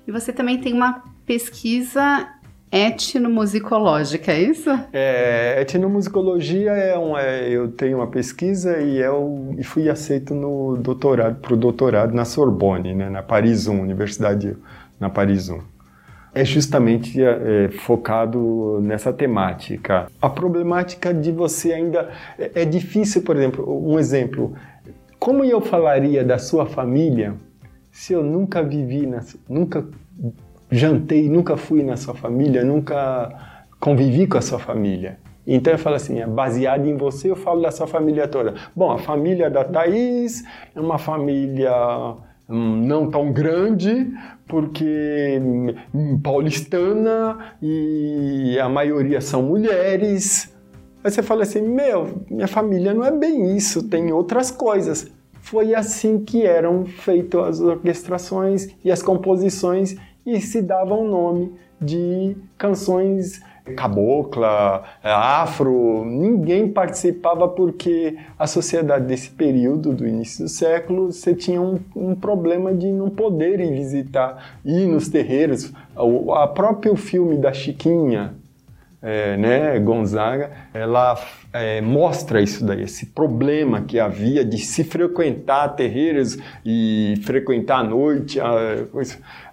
E 0.06 0.10
você 0.10 0.32
também 0.32 0.58
tem 0.58 0.72
uma 0.72 1.04
pesquisa 1.24 2.28
etnomusicológica, 2.70 4.32
é 4.32 4.42
isso? 4.42 4.70
É, 4.92 5.60
etnomusicologia 5.60 6.72
é, 6.72 6.98
um, 6.98 7.16
é 7.16 7.48
eu 7.48 7.68
tenho 7.68 7.98
uma 7.98 8.06
pesquisa 8.06 8.78
e 8.78 8.98
eu 8.98 9.54
e 9.56 9.62
fui 9.62 9.88
aceito 9.88 10.34
no 10.34 10.76
doutorado 10.76 11.36
para 11.40 11.54
o 11.54 11.56
doutorado 11.56 12.14
na 12.14 12.24
Sorbonne, 12.24 12.94
né, 12.94 13.08
na 13.08 13.22
Paris 13.22 13.66
1, 13.66 13.80
Universidade 13.80 14.56
na 15.00 15.08
Paris 15.08 15.48
1. 15.48 15.60
É 16.34 16.44
justamente 16.44 17.20
é, 17.22 17.68
focado 17.70 18.80
nessa 18.82 19.12
temática. 19.12 20.06
A 20.20 20.28
problemática 20.28 21.12
de 21.12 21.32
você 21.32 21.72
ainda 21.72 22.10
é, 22.38 22.62
é 22.62 22.64
difícil, 22.64 23.22
por 23.22 23.36
exemplo, 23.36 23.88
um 23.88 23.98
exemplo. 23.98 24.54
Como 25.18 25.42
eu 25.44 25.60
falaria 25.60 26.22
da 26.22 26.38
sua 26.38 26.66
família 26.66 27.34
se 27.90 28.12
eu 28.12 28.22
nunca 28.22 28.62
vivi, 28.62 29.06
na, 29.06 29.24
nunca 29.48 29.84
jantei, 30.70 31.28
nunca 31.28 31.56
fui 31.56 31.82
na 31.82 31.96
sua 31.96 32.14
família, 32.14 32.64
nunca 32.64 33.58
convivi 33.80 34.26
com 34.26 34.38
a 34.38 34.42
sua 34.42 34.58
família. 34.58 35.18
Então 35.46 35.72
eu 35.72 35.78
falo 35.78 35.96
assim, 35.96 36.20
é 36.20 36.26
baseado 36.26 36.86
em 36.86 36.96
você, 36.96 37.30
eu 37.30 37.36
falo 37.36 37.62
da 37.62 37.70
sua 37.70 37.86
família 37.86 38.28
toda. 38.28 38.54
Bom, 38.76 38.90
a 38.90 38.98
família 38.98 39.48
da 39.48 39.64
Thaís 39.64 40.44
é 40.74 40.80
uma 40.80 40.98
família 40.98 41.72
hum, 42.46 42.76
não 42.84 43.10
tão 43.10 43.32
grande, 43.32 44.12
porque 44.46 45.40
hum, 45.94 46.20
paulistana 46.22 47.54
e 47.62 48.58
a 48.60 48.68
maioria 48.68 49.22
são 49.22 49.42
mulheres. 49.42 50.54
Aí 51.02 51.10
você 51.10 51.22
fala 51.22 51.44
assim, 51.44 51.62
meu, 51.62 52.24
minha 52.30 52.48
família 52.48 52.92
não 52.92 53.04
é 53.04 53.10
bem 53.10 53.56
isso, 53.56 53.88
tem 53.88 54.12
outras 54.12 54.50
coisas. 54.50 55.10
Foi 55.40 55.74
assim 55.74 56.22
que 56.24 56.44
eram 56.44 56.84
feitas 56.84 57.40
as 57.40 57.60
orquestrações 57.60 58.68
e 58.84 58.90
as 58.90 59.02
composições 59.02 59.96
e 60.34 60.40
se 60.40 60.60
dava 60.60 60.94
um 60.94 61.08
nome 61.08 61.52
de 61.80 62.36
canções 62.56 63.40
cabocla, 63.76 64.82
afro, 65.02 66.04
ninguém 66.04 66.68
participava 66.68 67.48
porque 67.48 68.16
a 68.38 68.46
sociedade 68.46 69.06
desse 69.06 69.30
período, 69.30 69.92
do 69.92 70.06
início 70.06 70.44
do 70.44 70.48
século, 70.48 71.12
você 71.12 71.34
tinha 71.34 71.60
um, 71.60 71.78
um 71.94 72.14
problema 72.14 72.74
de 72.74 72.90
não 72.90 73.10
poder 73.10 73.60
ir 73.60 73.72
visitar, 73.72 74.58
ir 74.64 74.86
nos 74.86 75.08
terreiros. 75.08 75.72
O 75.96 76.32
a 76.32 76.48
próprio 76.48 76.96
filme 76.96 77.36
da 77.36 77.52
Chiquinha, 77.52 78.34
é, 79.00 79.36
né, 79.36 79.78
Gonzaga, 79.78 80.50
ela 80.74 81.18
é, 81.52 81.80
mostra 81.80 82.40
isso 82.40 82.64
daí, 82.64 82.82
esse 82.82 83.06
problema 83.06 83.82
que 83.82 83.98
havia 83.98 84.44
de 84.44 84.58
se 84.58 84.82
frequentar 84.82 85.68
terreiros 85.76 86.36
e 86.64 87.14
frequentar 87.24 87.80
à 87.80 87.84
noite, 87.84 88.38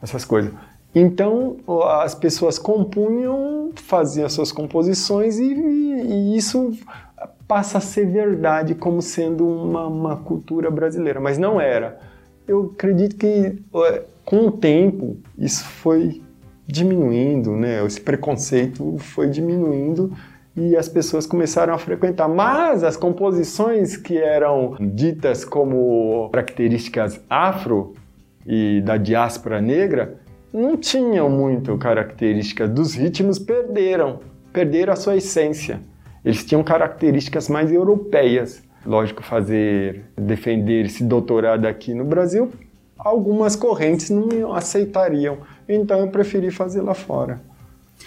essas 0.01 0.25
coisas. 0.25 0.51
Então 0.93 1.57
as 2.01 2.15
pessoas 2.15 2.57
compunham, 2.57 3.71
faziam 3.75 4.29
suas 4.29 4.51
composições 4.51 5.37
e, 5.37 5.53
e 5.53 6.37
isso 6.37 6.71
passa 7.47 7.77
a 7.77 7.81
ser 7.81 8.07
verdade 8.07 8.73
como 8.73 9.01
sendo 9.01 9.47
uma, 9.47 9.85
uma, 9.87 10.15
cultura 10.17 10.71
brasileira, 10.71 11.19
mas 11.19 11.37
não 11.37 11.59
era. 11.59 11.99
Eu 12.47 12.71
acredito 12.73 13.15
que 13.17 13.61
com 14.23 14.47
o 14.47 14.51
tempo 14.51 15.17
isso 15.37 15.65
foi 15.65 16.21
diminuindo, 16.67 17.51
né? 17.51 17.85
Esse 17.85 18.01
preconceito 18.01 18.97
foi 18.97 19.29
diminuindo 19.29 20.11
e 20.55 20.75
as 20.75 20.87
pessoas 20.87 21.25
começaram 21.27 21.73
a 21.73 21.77
frequentar. 21.77 22.27
Mas 22.27 22.83
as 22.83 22.95
composições 22.95 23.97
que 23.97 24.17
eram 24.17 24.75
ditas 24.79 25.43
como 25.43 26.29
características 26.31 27.19
afro 27.29 27.93
e 28.45 28.81
da 28.81 28.97
diáspora 28.97 29.59
negra 29.59 30.17
não 30.53 30.77
tinham 30.77 31.29
muito 31.29 31.77
características 31.77 32.69
dos 32.69 32.93
ritmos, 32.95 33.37
perderam, 33.37 34.19
perderam 34.53 34.93
a 34.93 34.95
sua 34.95 35.17
essência. 35.17 35.81
Eles 36.23 36.45
tinham 36.45 36.63
características 36.63 37.49
mais 37.49 37.71
europeias. 37.71 38.63
Lógico, 38.85 39.21
fazer, 39.21 40.05
defender 40.15 40.85
esse 40.85 41.03
doutorado 41.03 41.65
aqui 41.65 41.93
no 41.93 42.05
Brasil, 42.05 42.51
algumas 42.97 43.55
correntes 43.55 44.09
não 44.09 44.53
aceitariam. 44.53 45.39
Então 45.67 45.99
eu 45.99 46.07
preferi 46.07 46.51
fazer 46.51 46.81
lá 46.81 46.93
fora. 46.93 47.39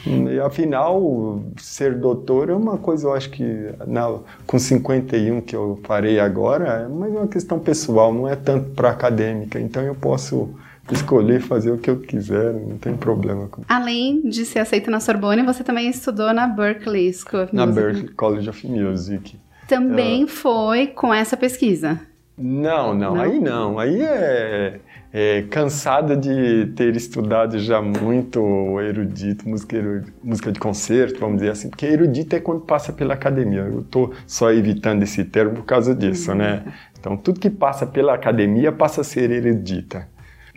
E 0.07 0.39
afinal, 0.39 1.43
ser 1.57 1.95
doutor 1.97 2.51
é 2.51 2.55
uma 2.55 2.79
coisa, 2.79 3.09
eu 3.09 3.15
acho 3.15 3.31
que 3.31 3.45
na, 3.87 4.19
com 4.47 4.59
51 4.59 5.41
que 5.41 5.57
eu 5.57 5.81
parei 5.87 6.21
agora, 6.21 6.85
é 6.85 6.89
mais 6.89 7.13
uma 7.13 7.27
questão 7.27 7.59
pessoal, 7.59 8.13
não 8.13 8.29
é 8.29 8.37
tanto 8.37 8.71
para 8.71 8.91
acadêmica. 8.91 9.59
Então 9.59 9.83
eu 9.83 9.95
posso 9.95 10.51
escolher 10.93 11.41
fazer 11.41 11.71
o 11.71 11.79
que 11.79 11.91
eu 11.91 11.99
quiser, 11.99 12.55
não 12.55 12.79
tem 12.79 12.97
problema. 12.97 13.49
Com... 13.49 13.63
Além 13.69 14.23
de 14.23 14.45
ser 14.45 14.61
aceito 14.61 14.91
na 14.91 15.01
Sorbonne, 15.01 15.43
você 15.43 15.65
também 15.65 15.89
estudou 15.89 16.33
na 16.33 16.47
Berkeley 16.47 17.13
School 17.13 17.45
of 17.45 17.55
Music. 17.55 17.57
Na 17.57 17.67
Berkeley 17.67 18.09
College 18.09 18.49
of 18.49 18.67
Music. 18.67 19.37
Também 19.67 20.23
eu... 20.23 20.29
foi 20.29 20.87
com 20.87 21.13
essa 21.13 21.37
pesquisa? 21.37 22.01
Não, 22.37 22.95
não, 22.95 23.17
não, 23.17 23.21
aí 23.21 23.41
não. 23.41 23.79
Aí 23.79 24.01
é, 24.01 24.81
é, 25.13 25.43
cansada 25.43 26.17
de 26.17 26.67
ter 26.77 26.95
estudado 26.95 27.59
já 27.59 27.81
muito 27.81 28.79
erudito, 28.81 29.49
música, 29.49 29.77
erudito, 29.77 30.13
música 30.23 30.53
de 30.53 30.61
concerto, 30.61 31.21
vamos 31.21 31.39
dizer 31.39 31.51
assim, 31.51 31.71
porque 31.71 31.87
erudito 31.87 32.37
é 32.37 32.41
quando 32.41 32.61
passa 32.61 32.93
pela 32.93 33.15
academia. 33.15 33.61
Eu 33.61 33.81
estou 33.81 34.13
só 34.27 34.53
evitando 34.53 35.03
esse 35.03 35.25
termo 35.25 35.55
por 35.55 35.65
causa 35.65 35.95
disso, 35.95 36.35
né? 36.35 36.63
Então, 36.99 37.17
tudo 37.17 37.41
que 37.41 37.49
passa 37.49 37.87
pela 37.87 38.15
academia 38.15 38.71
passa 38.71 39.01
a 39.01 39.05
ser 39.05 39.31
erudita. 39.31 40.07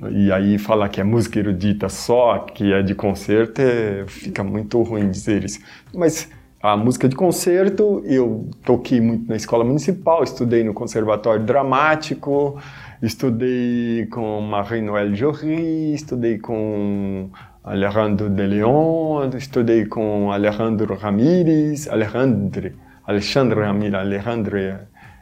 E 0.09 0.31
aí 0.31 0.57
falar 0.57 0.89
que 0.89 0.99
é 0.99 1.03
música 1.03 1.37
erudita 1.37 1.87
só, 1.87 2.39
que 2.39 2.73
é 2.73 2.81
de 2.81 2.95
concerto, 2.95 3.61
é, 3.61 4.03
fica 4.07 4.43
muito 4.43 4.81
ruim 4.81 5.09
dizer 5.09 5.43
isso. 5.43 5.59
Mas 5.93 6.27
a 6.61 6.77
música 6.77 7.09
de 7.09 7.15
concerto, 7.15 8.03
eu 8.05 8.49
toquei 8.63 9.01
muito 9.01 9.27
na 9.27 9.35
escola 9.35 9.63
municipal, 9.63 10.23
estudei 10.23 10.63
no 10.63 10.73
conservatório 10.73 11.43
dramático, 11.43 12.61
estudei 13.01 14.05
com 14.11 14.41
Marie-Noël 14.41 15.15
Jory, 15.15 15.93
estudei 15.93 16.37
com 16.37 17.31
Alejandro 17.63 18.29
de 18.29 18.45
Leon, 18.45 19.29
estudei 19.35 19.85
com 19.87 20.31
Alejandro 20.31 20.95
Ramírez, 20.95 21.87
Alejandro, 21.87 22.71
Alexandre 23.07 23.59
Ramírez, 23.59 23.95
Alejandro 23.95 24.57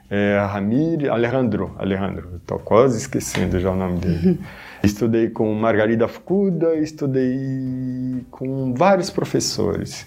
é, 0.10 0.46
Ramírez, 0.46 1.10
Alejandro, 1.10 1.74
Alejandro, 1.80 2.36
estou 2.36 2.60
quase 2.60 2.98
esquecendo 2.98 3.58
já 3.62 3.72
o 3.72 3.78
nome 3.78 4.00
dele. 4.00 4.40
estudei 4.84 5.30
com 5.30 5.54
Margarida 5.54 6.06
Fukuda, 6.06 6.76
estudei 6.76 8.26
com 8.30 8.74
vários 8.74 9.10
professores. 9.10 10.06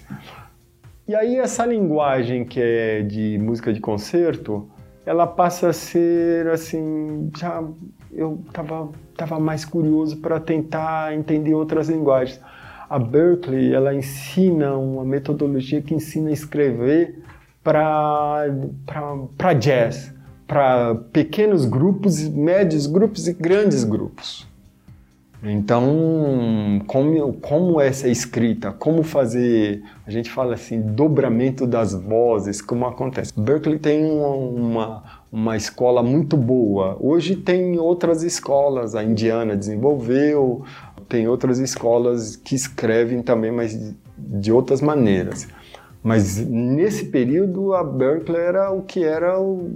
E 1.05 1.13
aí 1.13 1.37
essa 1.37 1.65
linguagem 1.65 2.45
que 2.45 2.61
é 2.61 3.01
de 3.01 3.37
música 3.37 3.73
de 3.73 3.81
concerto, 3.81 4.69
ela 5.05 5.27
passa 5.27 5.69
a 5.69 5.73
ser 5.73 6.47
assim, 6.47 7.29
já 7.37 7.61
eu 8.09 8.41
tava, 8.53 8.89
tava 9.17 9.39
mais 9.39 9.65
curioso 9.65 10.17
para 10.17 10.39
tentar 10.39 11.13
entender 11.13 11.53
outras 11.53 11.89
linguagens. 11.89 12.39
A 12.89 12.97
Berkeley, 12.97 13.73
ela 13.73 13.93
ensina 13.93 14.77
uma 14.77 15.03
metodologia 15.03 15.81
que 15.81 15.93
ensina 15.93 16.29
a 16.29 16.33
escrever 16.33 17.21
para 17.61 18.45
jazz, 19.59 20.13
para 20.47 20.95
pequenos 21.11 21.65
grupos, 21.65 22.27
médios 22.29 22.87
grupos 22.87 23.27
e 23.27 23.33
grandes 23.33 23.83
grupos. 23.83 24.47
Então, 25.45 26.81
como, 26.87 27.33
como 27.33 27.81
essa 27.81 28.07
escrita, 28.07 28.71
como 28.71 29.03
fazer, 29.03 29.83
a 30.07 30.11
gente 30.11 30.31
fala 30.31 30.53
assim, 30.53 30.81
dobramento 30.81 31.67
das 31.67 31.93
vozes, 31.93 32.61
como 32.61 32.85
acontece. 32.85 33.33
Berkeley 33.37 33.77
tem 33.77 34.05
uma, 34.05 35.03
uma 35.29 35.57
escola 35.57 36.01
muito 36.01 36.37
boa. 36.37 36.97
Hoje 36.99 37.35
tem 37.35 37.77
outras 37.77 38.23
escolas, 38.23 38.95
a 38.95 39.03
Indiana 39.03 39.57
desenvolveu, 39.57 40.63
tem 41.09 41.27
outras 41.27 41.59
escolas 41.59 42.37
que 42.37 42.55
escrevem 42.55 43.21
também, 43.21 43.51
mas 43.51 43.77
de 44.17 44.51
outras 44.51 44.81
maneiras. 44.81 45.47
Mas 46.01 46.37
nesse 46.37 47.05
período 47.05 47.73
a 47.73 47.83
Berkeley 47.83 48.41
era 48.41 48.71
o 48.71 48.81
que 48.81 49.03
era 49.03 49.39
o 49.39 49.71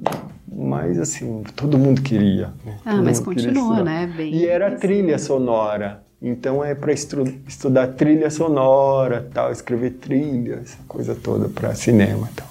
mais 0.48 1.00
assim, 1.00 1.44
todo 1.56 1.78
mundo 1.78 2.02
queria. 2.02 2.54
Né? 2.66 2.78
Ah, 2.86 2.92
todo 2.92 3.04
mas 3.04 3.20
continua, 3.20 3.84
né? 3.84 4.12
Bem 4.16 4.34
e 4.34 4.46
era 4.46 4.72
trilha 4.76 5.18
sonora. 5.18 6.04
Então 6.22 6.64
é 6.64 6.74
para 6.74 6.92
estu 6.92 7.24
estudar 7.48 7.88
trilha 7.90 8.30
sonora, 8.30 9.28
tal, 9.34 9.52
escrever 9.52 9.92
trilha, 9.92 10.62
essa 10.64 10.80
coisa 10.88 11.14
toda 11.14 11.48
para 11.48 11.76
cinema, 11.76 12.28
tal. 12.36 12.48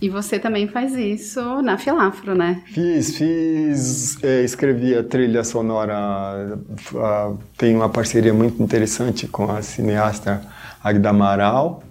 E 0.00 0.08
você 0.08 0.38
também 0.38 0.68
faz 0.68 0.94
isso 0.94 1.60
na 1.60 1.76
Filafro, 1.76 2.32
né? 2.32 2.62
Fiz, 2.66 3.16
fiz, 3.16 4.22
é, 4.22 4.44
escrevi 4.44 4.94
a 4.94 5.02
trilha 5.02 5.42
sonora, 5.42 6.56
uh, 6.92 7.36
tenho 7.56 7.78
uma 7.78 7.88
parceria 7.88 8.32
muito 8.32 8.62
interessante 8.62 9.26
com 9.26 9.50
a 9.50 9.60
cineasta 9.60 10.40
Agda 10.82 11.10
Amaral, 11.10 11.82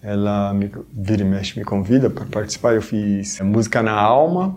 ela 0.00 0.54
me, 0.54 0.70
vira 0.92 1.22
e 1.22 1.24
mexe 1.24 1.58
me 1.58 1.64
convida 1.64 2.08
para 2.08 2.24
participar. 2.24 2.74
Eu 2.74 2.82
fiz 2.82 3.40
Música 3.40 3.82
na 3.82 3.92
Alma, 3.92 4.56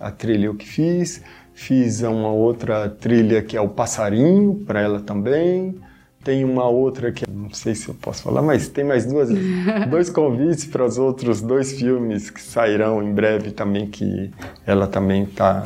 a 0.00 0.10
trilha 0.10 0.52
que 0.54 0.66
fiz. 0.66 1.22
Fiz 1.52 2.00
uma 2.00 2.32
outra 2.32 2.88
trilha 2.88 3.42
que 3.42 3.56
é 3.56 3.60
o 3.60 3.68
Passarinho, 3.68 4.54
para 4.66 4.80
ela 4.80 5.00
também. 5.00 5.74
Tem 6.24 6.44
uma 6.44 6.66
outra 6.66 7.12
que 7.12 7.28
não 7.30 7.50
sei 7.50 7.74
se 7.74 7.88
eu 7.88 7.94
posso 7.94 8.22
falar, 8.22 8.42
mas 8.42 8.68
tem 8.68 8.84
mais 8.84 9.06
duas, 9.06 9.28
dois 9.90 10.10
convites 10.10 10.64
para 10.64 10.84
os 10.84 10.98
outros 10.98 11.40
dois 11.40 11.72
filmes 11.72 12.30
que 12.30 12.40
sairão 12.40 13.02
em 13.02 13.12
breve 13.12 13.50
também, 13.50 13.86
que 13.86 14.30
ela 14.66 14.86
também 14.86 15.24
está 15.24 15.62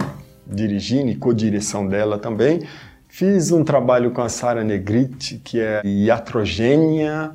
dirigindo 0.47 1.11
e 1.11 1.17
co-direção 1.17 1.87
dela 1.87 2.19
também. 2.19 2.61
Fiz 3.09 3.53
um 3.53 3.63
trabalho 3.63 4.11
com 4.11 4.23
a 4.23 4.29
Sara 4.29 4.65
Negrite, 4.65 5.41
que 5.45 5.61
é 5.61 5.81
Iatrogênia, 5.85 7.33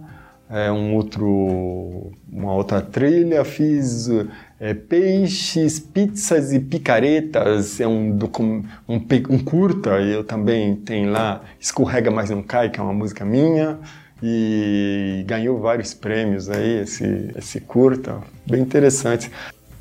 é 0.49 0.71
um 0.71 0.95
outro, 0.95 2.11
uma 2.29 2.53
outra 2.53 2.81
trilha, 2.81 3.45
fiz 3.45 4.09
é, 4.59 4.73
Peixes, 4.73 5.79
Pizzas 5.79 6.51
e 6.51 6.59
Picaretas, 6.59 7.79
é 7.79 7.87
um, 7.87 8.17
um, 8.87 8.95
um 9.29 9.39
curta, 9.39 10.01
eu 10.01 10.23
também 10.23 10.75
tenho 10.75 11.11
lá 11.11 11.41
Escorrega 11.59 12.11
Mas 12.11 12.29
Não 12.29 12.43
Cai, 12.43 12.69
que 12.69 12.79
é 12.79 12.83
uma 12.83 12.93
música 12.93 13.23
minha, 13.23 13.79
e 14.21 15.23
ganhou 15.25 15.59
vários 15.59 15.93
prêmios 15.93 16.49
aí, 16.49 16.81
esse, 16.81 17.31
esse 17.37 17.61
curta, 17.61 18.17
bem 18.45 18.61
interessante. 18.61 19.31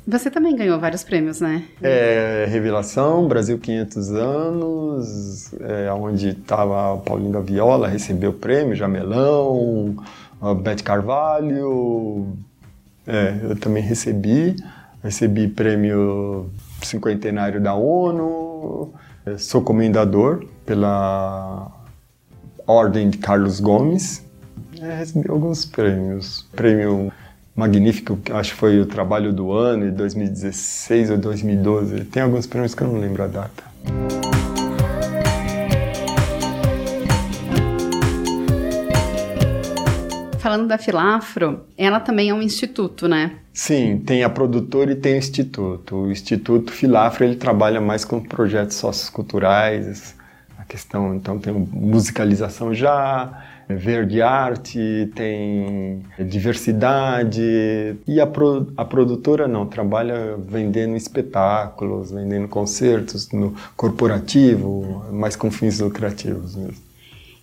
Você 0.07 0.31
também 0.31 0.55
ganhou 0.55 0.79
vários 0.79 1.03
prêmios, 1.03 1.39
né? 1.41 1.63
É, 1.83 2.47
Revelação, 2.49 3.27
Brasil 3.27 3.59
500 3.59 4.11
anos, 4.13 5.53
é, 5.59 5.91
onde 5.91 6.29
estava 6.29 6.97
Paulinho 6.97 7.33
da 7.33 7.41
Viola, 7.41 7.87
recebeu 7.87 8.31
o 8.31 8.33
prêmio, 8.33 8.75
Jamelão, 8.75 9.97
Beth 10.63 10.81
Carvalho, 10.83 12.33
é, 13.09 13.39
eu 13.41 13.55
também 13.55 13.81
recebi. 13.81 14.55
Recebi 15.03 15.47
prêmio 15.47 16.49
cinquentenário 16.83 17.59
da 17.59 17.73
ONU. 17.73 18.93
Sou 19.37 19.61
comendador 19.61 20.45
pela 20.65 21.71
Ordem 22.67 23.09
de 23.09 23.17
Carlos 23.17 23.59
Gomes. 23.59 24.23
É, 24.79 24.95
recebi 24.95 25.29
alguns 25.29 25.65
prêmios. 25.65 26.47
Prêmio 26.55 27.11
magnífico, 27.55 28.15
que 28.17 28.31
acho 28.31 28.53
que 28.53 28.59
foi 28.59 28.79
o 28.79 28.85
trabalho 28.85 29.33
do 29.33 29.51
ano, 29.51 29.85
de 29.85 29.91
2016 29.91 31.09
ou 31.09 31.17
2012. 31.17 32.05
Tem 32.05 32.23
alguns 32.23 32.45
prêmios 32.45 32.75
que 32.75 32.83
eu 32.83 32.87
não 32.87 32.99
lembro 32.99 33.23
a 33.23 33.27
data. 33.27 34.28
Falando 40.49 40.67
da 40.67 40.79
Filafro, 40.79 41.59
ela 41.77 41.99
também 41.99 42.31
é 42.31 42.33
um 42.33 42.41
instituto, 42.41 43.07
né? 43.07 43.33
Sim, 43.53 44.01
tem 44.03 44.23
a 44.23 44.29
produtora 44.29 44.93
e 44.93 44.95
tem 44.95 45.13
o 45.13 45.17
instituto. 45.17 45.95
O 45.95 46.11
Instituto 46.11 46.71
Filafro 46.71 47.23
ele 47.23 47.35
trabalha 47.35 47.79
mais 47.79 48.03
com 48.03 48.19
projetos 48.19 48.77
socioculturais, 48.77 50.15
a 50.57 50.65
questão, 50.65 51.13
então 51.13 51.37
tem 51.37 51.53
musicalização 51.53 52.73
já, 52.73 53.45
verde 53.69 54.23
arte, 54.23 55.11
tem 55.13 56.03
diversidade. 56.17 57.43
E 58.07 58.19
a, 58.19 58.25
pro, 58.25 58.73
a 58.75 58.83
produtora 58.83 59.47
não, 59.47 59.67
trabalha 59.67 60.35
vendendo 60.35 60.95
espetáculos, 60.95 62.09
vendendo 62.09 62.47
concertos 62.47 63.31
no 63.31 63.53
corporativo, 63.77 65.05
mais 65.11 65.35
com 65.35 65.51
fins 65.51 65.79
lucrativos 65.79 66.55
mesmo. 66.55 66.88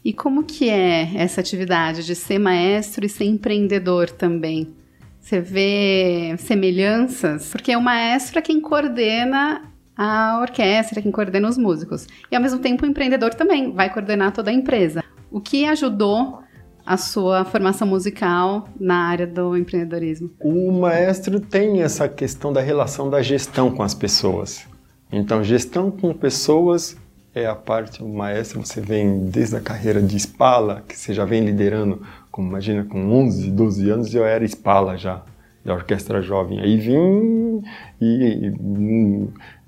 E 0.06 0.12
como 0.12 0.44
que 0.44 0.70
é 0.70 1.16
essa 1.16 1.40
atividade 1.40 2.06
de 2.06 2.14
ser 2.14 2.38
maestro 2.38 3.04
e 3.04 3.08
ser 3.08 3.24
empreendedor 3.24 4.08
também? 4.08 4.72
Você 5.18 5.40
vê 5.40 6.32
semelhanças? 6.38 7.48
Porque 7.50 7.74
o 7.74 7.80
maestro 7.80 8.38
é 8.38 8.42
quem 8.42 8.60
coordena 8.60 9.62
a 9.96 10.38
orquestra, 10.40 11.02
quem 11.02 11.10
coordena 11.10 11.48
os 11.48 11.58
músicos. 11.58 12.06
E 12.30 12.36
ao 12.36 12.40
mesmo 12.40 12.60
tempo 12.60 12.86
o 12.86 12.88
empreendedor 12.88 13.34
também 13.34 13.72
vai 13.72 13.92
coordenar 13.92 14.30
toda 14.30 14.48
a 14.48 14.54
empresa. 14.54 15.02
O 15.28 15.40
que 15.40 15.66
ajudou 15.66 16.38
a 16.86 16.96
sua 16.96 17.44
formação 17.44 17.88
musical 17.88 18.68
na 18.78 19.08
área 19.08 19.26
do 19.26 19.56
empreendedorismo? 19.56 20.30
O 20.38 20.70
maestro 20.70 21.40
tem 21.40 21.82
essa 21.82 22.08
questão 22.08 22.52
da 22.52 22.60
relação 22.60 23.10
da 23.10 23.20
gestão 23.22 23.72
com 23.72 23.82
as 23.82 23.92
pessoas. 23.92 24.68
Então, 25.10 25.42
gestão 25.42 25.90
com 25.90 26.14
pessoas 26.14 26.96
é 27.36 27.44
a 27.44 27.54
parte 27.54 28.02
o 28.02 28.08
maestro, 28.08 28.64
você 28.64 28.80
vem 28.80 29.26
desde 29.26 29.56
a 29.56 29.60
carreira 29.60 30.00
de 30.00 30.16
espala, 30.16 30.82
que 30.88 30.96
você 30.96 31.12
já 31.12 31.26
vem 31.26 31.44
liderando, 31.44 32.00
como 32.30 32.48
imagina, 32.48 32.82
com 32.82 33.12
11, 33.12 33.50
12 33.50 33.90
anos 33.90 34.14
eu 34.14 34.24
era 34.24 34.42
espala 34.42 34.96
já, 34.96 35.22
da 35.62 35.74
orquestra 35.74 36.22
jovem. 36.22 36.60
Aí 36.60 36.78
vim 36.78 37.62
e, 38.00 38.06
e, 38.06 38.54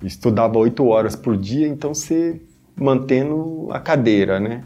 e 0.01 0.07
estudava 0.07 0.57
oito 0.57 0.83
horas 0.87 1.15
por 1.15 1.37
dia, 1.37 1.67
então 1.67 1.93
você 1.93 2.41
mantendo 2.75 3.67
a 3.69 3.79
cadeira, 3.79 4.39
né? 4.39 4.63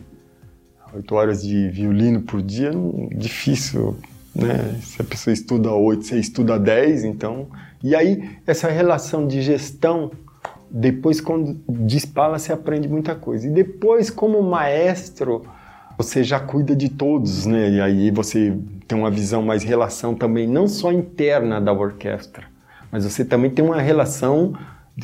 Oito 0.95 1.13
horas 1.13 1.43
de 1.43 1.69
violino 1.71 2.21
por 2.21 2.41
dia, 2.41 2.71
difícil, 3.17 3.97
né? 4.33 4.79
Se 4.81 5.01
a 5.01 5.03
pessoa 5.03 5.33
estuda 5.33 5.73
oito, 5.73 6.05
você 6.05 6.17
estuda 6.17 6.57
dez, 6.57 7.03
então... 7.03 7.47
E 7.83 7.97
aí, 7.97 8.37
essa 8.47 8.69
relação 8.69 9.27
de 9.27 9.41
gestão, 9.41 10.09
depois 10.75 11.21
quando 11.21 11.61
dispala, 11.85 12.39
você 12.39 12.51
aprende 12.51 12.87
muita 12.87 13.13
coisa. 13.13 13.47
E 13.47 13.51
depois, 13.51 14.09
como 14.09 14.41
maestro, 14.41 15.43
você 15.95 16.23
já 16.23 16.39
cuida 16.39 16.75
de 16.75 16.89
todos, 16.89 17.45
né? 17.45 17.69
E 17.69 17.79
aí 17.79 18.09
você 18.09 18.57
tem 18.87 18.97
uma 18.97 19.11
visão 19.11 19.43
mais 19.43 19.61
relação 19.61 20.15
também, 20.15 20.47
não 20.47 20.67
só 20.67 20.91
interna 20.91 21.61
da 21.61 21.71
orquestra, 21.71 22.45
mas 22.91 23.03
você 23.03 23.23
também 23.23 23.51
tem 23.51 23.63
uma 23.63 23.79
relação 23.79 24.53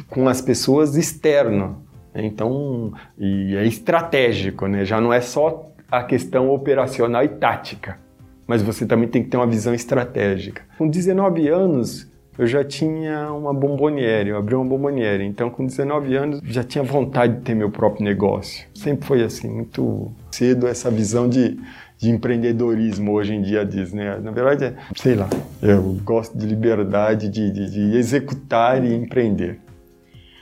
com 0.10 0.28
as 0.28 0.42
pessoas 0.42 0.96
externas. 0.96 1.72
Então, 2.16 2.92
e 3.16 3.56
é 3.56 3.64
estratégico, 3.68 4.66
né? 4.66 4.84
Já 4.84 5.00
não 5.00 5.14
é 5.14 5.22
só 5.22 5.72
a 5.92 6.02
questão 6.02 6.50
operacional 6.50 7.24
e 7.24 7.28
tática, 7.28 8.00
mas 8.48 8.64
você 8.64 8.88
também 8.88 9.08
tem 9.08 9.24
que 9.24 9.30
ter 9.30 9.38
uma 9.38 9.46
visão 9.46 9.76
estratégica. 9.76 10.64
Com 10.80 10.88
19 10.88 11.48
anos, 11.48 12.09
eu 12.40 12.48
já 12.48 12.64
tinha 12.64 13.34
uma 13.34 13.54
bomboniere, 13.54 14.30
eu 14.30 14.38
abri 14.38 14.56
uma 14.56 14.64
bomboniere. 14.64 15.26
Então, 15.26 15.50
com 15.50 15.66
19 15.66 16.16
anos, 16.16 16.40
já 16.46 16.64
tinha 16.64 16.82
vontade 16.82 17.36
de 17.36 17.42
ter 17.42 17.54
meu 17.54 17.70
próprio 17.70 18.06
negócio. 18.06 18.66
Sempre 18.74 19.06
foi 19.06 19.22
assim, 19.22 19.50
muito 19.50 20.10
cedo 20.32 20.66
essa 20.66 20.90
visão 20.90 21.28
de, 21.28 21.60
de 21.98 22.10
empreendedorismo 22.10 23.12
hoje 23.12 23.34
em 23.34 23.42
dia 23.42 23.66
diz, 23.66 23.92
né? 23.92 24.18
Na 24.24 24.32
verdade, 24.32 24.64
é, 24.64 24.74
sei 24.96 25.16
lá, 25.16 25.30
eu 25.62 26.00
gosto 26.06 26.38
de 26.38 26.46
liberdade 26.46 27.28
de, 27.28 27.52
de, 27.52 27.72
de 27.72 27.98
executar 27.98 28.82
e 28.86 28.94
empreender. 28.94 29.60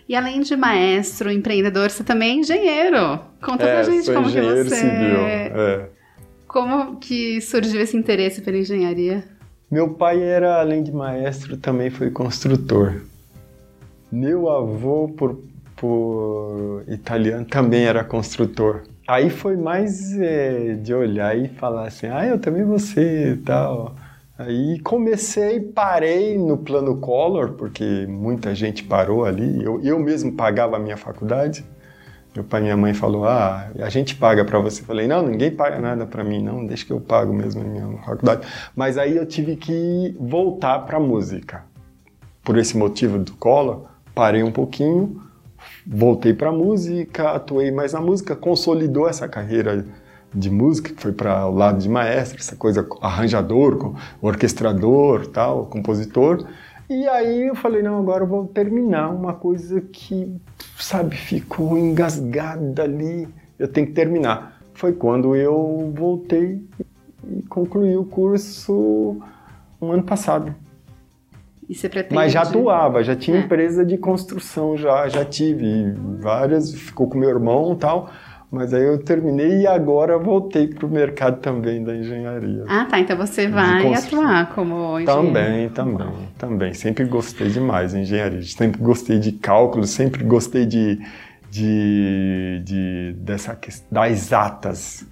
E 0.08 0.16
além 0.16 0.42
de 0.42 0.56
maestro, 0.56 1.32
empreendedor, 1.32 1.90
você 1.90 2.04
também 2.04 2.30
é 2.30 2.42
engenheiro. 2.42 3.20
Conta 3.42 3.66
é, 3.66 3.74
pra 3.74 3.84
gente 3.92 4.14
como 4.14 4.32
que 4.32 4.40
você... 4.40 4.76
Civil, 4.76 5.18
é. 5.18 5.90
Como 6.48 6.98
que 6.98 7.42
surgiu 7.42 7.82
esse 7.82 7.98
interesse 7.98 8.42
pela 8.42 8.58
engenharia? 8.58 9.24
Meu 9.70 9.90
pai 9.96 10.24
era, 10.24 10.62
além 10.62 10.82
de 10.82 10.94
maestro, 10.94 11.58
também 11.58 11.90
foi 11.90 12.10
construtor. 12.10 13.02
Meu 14.10 14.50
avô, 14.50 15.10
por, 15.10 15.42
por 15.76 16.84
italiano, 16.88 17.44
também 17.44 17.84
era 17.84 18.02
construtor. 18.02 18.84
Aí 19.06 19.30
foi 19.30 19.58
mais 19.58 20.18
é, 20.18 20.76
de 20.76 20.94
olhar 20.94 21.38
e 21.38 21.50
falar 21.50 21.88
assim, 21.88 22.08
ah, 22.08 22.26
eu 22.26 22.40
também 22.40 22.64
vou 22.64 22.80
ser 22.80 23.34
e 23.34 23.38
tal. 23.38 23.94
Aí 24.38 24.80
comecei, 24.80 25.60
parei 25.60 26.38
no 26.38 26.58
plano 26.58 26.98
Collor, 27.02 27.54
porque 27.54 28.06
muita 28.08 28.56
gente 28.56 28.86
parou 28.86 29.26
ali. 29.26 29.62
Eu, 29.62 29.82
eu 29.84 30.00
mesmo 30.00 30.32
pagava 30.32 30.78
a 30.78 30.80
minha 30.80 30.96
faculdade. 30.96 31.66
Meu 32.38 32.44
pai 32.44 32.60
e 32.60 32.64
minha 32.66 32.78
mãe 32.78 32.94
falou: 32.94 33.26
"Ah, 33.26 33.68
a 33.80 33.90
gente 33.90 34.16
paga 34.16 34.46
para 34.46 34.60
você". 34.60 34.84
Falei: 34.84 35.08
"Não, 35.08 35.26
ninguém 35.26 35.50
paga 35.50 35.80
nada 35.80 36.06
para 36.06 36.24
mim, 36.24 36.40
não, 36.44 36.64
deixa 36.68 36.86
que 36.86 36.94
eu 36.94 37.00
pago 37.00 37.34
mesmo 37.34 37.62
a 37.62 37.64
minha 37.64 37.98
faculdade". 38.06 38.48
Mas 38.76 38.96
aí 38.96 39.18
eu 39.18 39.26
tive 39.26 39.56
que 39.56 40.16
voltar 40.20 40.86
para 40.86 41.00
música. 41.00 41.64
Por 42.44 42.56
esse 42.56 42.78
motivo 42.78 43.18
do 43.18 43.34
Collor, 43.34 43.88
parei 44.14 44.44
um 44.44 44.52
pouquinho, 44.52 45.20
voltei 45.86 46.32
para 46.32 46.52
música, 46.52 47.32
atuei 47.32 47.72
mais 47.72 47.94
na 47.94 48.02
música, 48.02 48.36
consolidou 48.36 49.10
essa 49.10 49.28
carreira 49.28 49.84
de 50.32 50.52
música, 50.52 50.94
que 50.94 51.02
foi 51.02 51.14
para 51.14 51.48
o 51.48 51.56
lado 51.56 51.80
de 51.80 51.90
maestro, 51.90 52.40
essa 52.40 52.56
coisa 52.56 52.88
arranjador, 53.02 53.96
orquestrador, 54.22 55.26
tal, 55.26 55.66
compositor. 55.66 56.46
E 56.90 57.06
aí 57.08 57.48
eu 57.48 57.56
falei, 57.56 57.82
não, 57.82 58.00
agora 58.00 58.24
eu 58.24 58.28
vou 58.28 58.48
terminar 58.48 59.10
uma 59.10 59.34
coisa 59.34 59.82
que, 59.82 60.34
sabe, 60.78 61.18
ficou 61.18 61.78
engasgada 61.78 62.84
ali, 62.84 63.28
eu 63.60 63.68
tenho 63.68 63.88
que 63.88 63.94
terminar. 63.94 64.62
Foi 64.74 64.94
quando 64.94 65.36
eu 65.36 65.92
voltei 65.94 66.64
e 67.30 67.42
concluí 67.44 67.98
o 67.98 68.06
curso 68.06 69.18
um 69.82 69.92
ano 69.92 70.04
passado. 70.04 70.56
E 71.68 71.76
você 71.76 71.90
pretende... 71.90 72.16
Mas 72.16 72.32
já 72.32 72.44
atuava, 72.44 73.04
já 73.04 73.16
tinha 73.16 73.38
é. 73.38 73.42
empresa 73.42 73.86
de 73.86 73.98
construção, 73.98 74.78
já, 74.78 75.10
já 75.10 75.26
tive 75.26 75.92
várias, 76.20 76.74
ficou 76.74 77.10
com 77.10 77.18
meu 77.18 77.30
irmão 77.30 77.74
e 77.74 77.76
tal, 77.76 78.10
mas 78.50 78.74
aí 78.74 78.84
eu 78.84 78.98
terminei 78.98 79.62
e 79.62 79.68
agora 79.68 80.18
voltei 80.18 80.68
para 80.68 80.86
o 80.86 80.90
mercado 80.90 81.40
também 81.40 81.84
da 81.84 81.94
engenharia. 81.94 82.64
Ah, 82.68 82.86
tá. 82.86 83.00
Então 83.00 83.18
você 83.18 83.48
vai 83.48 83.94
atuar 83.94 84.54
como 84.56 85.00
engenheiro. 85.00 85.06
Também, 85.06 85.70
também, 85.70 86.30
também. 86.38 86.74
Sempre 86.74 87.04
gostei 87.06 87.50
demais 87.50 87.92
de 87.92 88.00
engenharia. 88.00 88.42
Sempre 88.44 88.82
gostei 88.82 89.20
de 89.20 89.34
cálculo, 89.34 89.86
sempre 89.86 90.24
gostei 90.24 90.66
de, 90.66 90.98
de, 91.52 92.62
de 92.64 93.16
dessa 93.18 93.58
das 93.92 94.12
exatas. 94.12 95.06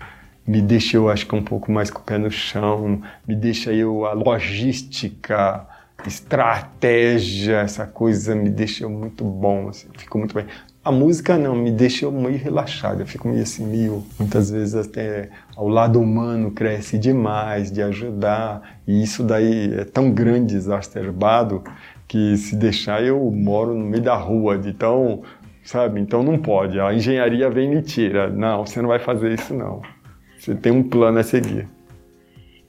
Me 0.48 0.62
deixa 0.62 0.96
eu 0.96 1.10
acho 1.10 1.28
que 1.28 1.36
um 1.36 1.44
pouco 1.44 1.72
mais 1.72 1.90
com 1.90 2.00
o 2.00 2.04
pé 2.04 2.18
no 2.18 2.32
chão, 2.32 3.02
me 3.28 3.36
deixa 3.36 3.74
eu 3.74 4.06
a 4.06 4.14
logística, 4.14 5.68
estratégia, 6.06 7.58
essa 7.58 7.86
coisa 7.88 8.36
me 8.36 8.50
deixa 8.50 8.88
muito 8.88 9.24
bom, 9.24 9.70
assim, 9.70 9.88
fico 9.98 10.20
muito 10.20 10.36
bem. 10.36 10.46
A 10.86 10.92
música 10.92 11.36
não, 11.36 11.56
me 11.56 11.72
deixa 11.72 12.12
meio 12.12 12.38
relaxado, 12.38 13.00
eu 13.00 13.08
fico 13.08 13.28
meio 13.28 13.42
assim, 13.42 13.66
meio, 13.66 14.04
muitas 14.20 14.52
vezes 14.52 14.76
até 14.76 15.32
ao 15.56 15.68
lado 15.68 16.00
humano 16.00 16.52
cresce 16.52 17.00
demais, 17.00 17.72
de 17.72 17.82
ajudar, 17.82 18.78
e 18.88 19.02
isso 19.02 19.24
daí 19.24 19.74
é 19.74 19.84
tão 19.84 20.12
grande, 20.12 20.56
exacerbado, 20.56 21.64
que 22.08 22.38
se 22.38 22.56
deixar 22.56 23.04
eu 23.04 23.32
moro 23.32 23.74
no 23.74 23.84
meio 23.84 24.04
da 24.04 24.14
rua, 24.14 24.60
de 24.60 24.74
tão, 24.74 25.24
sabe, 25.64 26.00
então 26.00 26.22
não 26.22 26.38
pode, 26.38 26.80
a 26.80 26.94
engenharia 26.94 27.50
vem 27.50 27.66
e 27.72 27.76
me 27.78 27.82
tira, 27.82 28.30
não, 28.30 28.64
você 28.64 28.80
não 28.80 28.90
vai 28.90 29.00
fazer 29.00 29.34
isso 29.34 29.56
não, 29.56 29.82
você 30.38 30.54
tem 30.54 30.72
um 30.72 30.84
plano 30.84 31.18
a 31.18 31.24
seguir. 31.24 31.68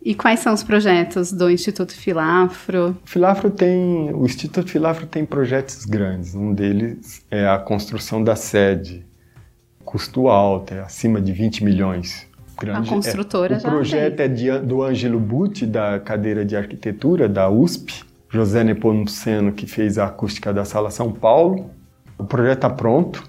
E 0.06 0.14
quais 0.14 0.38
são 0.38 0.54
os 0.54 0.62
projetos 0.62 1.32
do 1.32 1.50
Instituto 1.50 1.92
Filafro? 1.92 2.96
Filafro 3.04 3.50
tem, 3.50 4.14
o 4.14 4.24
Instituto 4.24 4.70
Filafro 4.70 5.04
tem 5.04 5.24
projetos 5.24 5.84
grandes. 5.84 6.32
Um 6.32 6.54
deles 6.54 7.24
é 7.28 7.44
a 7.48 7.58
construção 7.58 8.22
da 8.22 8.36
sede, 8.36 9.04
custo 9.84 10.28
alto, 10.28 10.74
é 10.74 10.78
acima 10.78 11.20
de 11.20 11.32
20 11.32 11.64
milhões. 11.64 12.24
Grande, 12.56 12.88
a 12.88 12.92
construtora 12.92 13.56
é, 13.56 13.58
O 13.58 13.62
projeto 13.62 14.20
é 14.20 14.28
de, 14.28 14.58
do 14.60 14.84
Ângelo 14.84 15.18
Butti, 15.18 15.66
da 15.66 15.98
cadeira 15.98 16.44
de 16.44 16.54
arquitetura 16.54 17.28
da 17.28 17.50
USP, 17.50 18.04
José 18.30 18.62
Nepomuceno, 18.62 19.50
que 19.50 19.66
fez 19.66 19.98
a 19.98 20.06
acústica 20.06 20.54
da 20.54 20.64
Sala 20.64 20.92
São 20.92 21.10
Paulo. 21.10 21.68
O 22.16 22.22
projeto 22.22 22.58
está 22.58 22.70
pronto, 22.70 23.28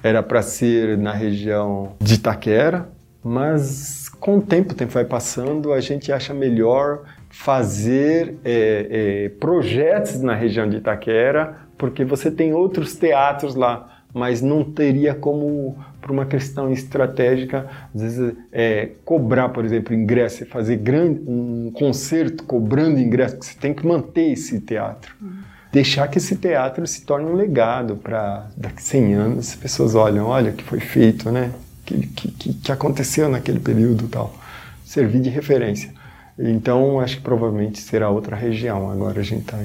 era 0.00 0.22
para 0.22 0.42
ser 0.42 0.96
na 0.96 1.12
região 1.12 1.96
de 2.00 2.14
Itaquera, 2.14 2.88
mas 3.20 4.03
com 4.24 4.38
o 4.38 4.40
tempo, 4.40 4.72
o 4.72 4.74
tempo 4.74 4.90
vai 4.90 5.04
passando, 5.04 5.70
a 5.70 5.80
gente 5.82 6.10
acha 6.10 6.32
melhor 6.32 7.02
fazer 7.28 8.36
é, 8.42 9.26
é, 9.26 9.28
projetos 9.38 10.22
na 10.22 10.34
região 10.34 10.66
de 10.66 10.78
Itaquera, 10.78 11.58
porque 11.76 12.06
você 12.06 12.30
tem 12.30 12.54
outros 12.54 12.96
teatros 12.96 13.54
lá, 13.54 14.02
mas 14.14 14.40
não 14.40 14.64
teria 14.64 15.14
como, 15.14 15.76
por 16.00 16.10
uma 16.10 16.24
questão 16.24 16.72
estratégica, 16.72 17.68
às 17.94 18.00
vezes 18.00 18.34
é, 18.50 18.92
cobrar, 19.04 19.50
por 19.50 19.62
exemplo, 19.62 19.94
ingresso 19.94 20.46
fazer 20.46 20.78
grande, 20.78 21.20
um 21.26 21.70
concerto 21.70 22.44
cobrando 22.44 22.98
ingresso, 22.98 23.36
porque 23.36 23.52
você 23.52 23.60
tem 23.60 23.74
que 23.74 23.86
manter 23.86 24.32
esse 24.32 24.58
teatro. 24.58 25.14
Uhum. 25.20 25.34
Deixar 25.70 26.08
que 26.08 26.16
esse 26.16 26.36
teatro 26.36 26.86
se 26.86 27.04
torne 27.04 27.26
um 27.26 27.34
legado 27.34 27.96
para 27.96 28.46
daqui 28.56 28.78
a 28.78 28.80
100 28.80 29.14
anos 29.14 29.50
as 29.50 29.56
pessoas 29.56 29.94
olham, 29.94 30.28
olha 30.28 30.50
o 30.50 30.54
que 30.54 30.64
foi 30.64 30.80
feito, 30.80 31.30
né? 31.30 31.52
Que, 31.84 32.06
que, 32.06 32.54
que 32.54 32.72
aconteceu 32.72 33.28
naquele 33.28 33.60
período 33.60 34.08
tal. 34.08 34.34
Servir 34.84 35.20
de 35.20 35.30
referência. 35.30 35.92
Então, 36.38 37.00
acho 37.00 37.16
que 37.16 37.22
provavelmente 37.22 37.80
será 37.80 38.10
outra 38.10 38.34
região. 38.34 38.90
Agora 38.90 39.20
a 39.20 39.22
gente 39.22 39.42
está 39.42 39.58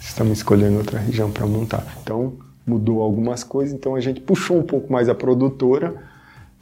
estamos 0.00 0.38
escolhendo 0.38 0.78
outra 0.78 0.98
região 0.98 1.30
para 1.30 1.46
montar. 1.46 1.96
Então, 2.02 2.34
mudou 2.66 3.00
algumas 3.00 3.44
coisas. 3.44 3.74
Então, 3.74 3.94
a 3.94 4.00
gente 4.00 4.20
puxou 4.20 4.58
um 4.58 4.62
pouco 4.62 4.92
mais 4.92 5.08
a 5.08 5.14
produtora, 5.14 5.94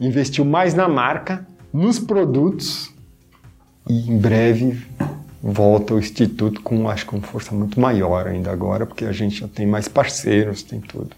investiu 0.00 0.44
mais 0.44 0.74
na 0.74 0.88
marca, 0.88 1.46
nos 1.72 1.98
produtos 1.98 2.92
e 3.88 4.10
em 4.10 4.16
breve 4.16 4.82
volta 5.42 5.94
o 5.94 5.98
instituto 5.98 6.62
com 6.62 6.88
acho 6.88 7.04
com 7.04 7.20
força 7.20 7.54
muito 7.54 7.78
maior 7.78 8.26
ainda 8.26 8.50
agora, 8.50 8.86
porque 8.86 9.04
a 9.04 9.12
gente 9.12 9.40
já 9.40 9.48
tem 9.48 9.66
mais 9.66 9.88
parceiros, 9.88 10.62
tem 10.62 10.80
tudo. 10.80 11.10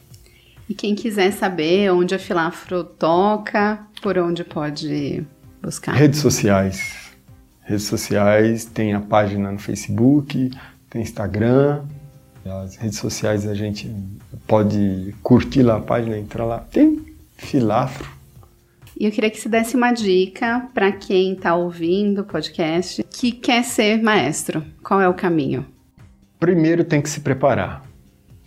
E 0.69 0.75
quem 0.75 0.97
quiser 0.97 1.31
saber 1.33 1.93
onde 1.93 2.15
a 2.15 2.19
Filafro 2.19 2.83
toca, 2.83 3.86
por 4.01 4.19
onde 4.19 4.45
pode 4.45 5.25
buscar? 5.63 5.93
Redes 5.93 6.21
sociais. 6.21 7.13
Redes 7.63 7.85
sociais, 7.85 8.65
tem 8.65 8.95
a 8.95 9.01
página 9.01 9.51
no 9.51 9.59
Facebook, 9.59 10.51
tem 10.89 11.03
Instagram. 11.03 11.83
As 12.45 12.77
redes 12.77 12.99
sociais 12.99 13.47
a 13.47 13.55
gente 13.55 13.93
pode 14.47 15.15
curtir 15.23 15.63
lá 15.63 15.77
a 15.77 15.81
página, 15.81 16.17
entrar 16.17 16.45
lá. 16.45 16.59
Tem 16.59 17.05
Filafro. 17.37 18.09
E 18.99 19.05
eu 19.05 19.11
queria 19.11 19.31
que 19.31 19.39
você 19.39 19.49
desse 19.49 19.77
uma 19.77 19.93
dica 19.93 20.69
para 20.73 20.91
quem 20.91 21.35
está 21.35 21.55
ouvindo 21.55 22.23
o 22.23 22.25
podcast 22.25 23.03
que 23.11 23.33
quer 23.33 23.63
ser 23.63 24.03
maestro. 24.03 24.65
Qual 24.83 25.01
é 25.01 25.09
o 25.09 25.13
caminho? 25.13 25.67
Primeiro 26.39 26.85
tem 26.85 27.03
que 27.03 27.11
se 27.11 27.21
preparar 27.21 27.86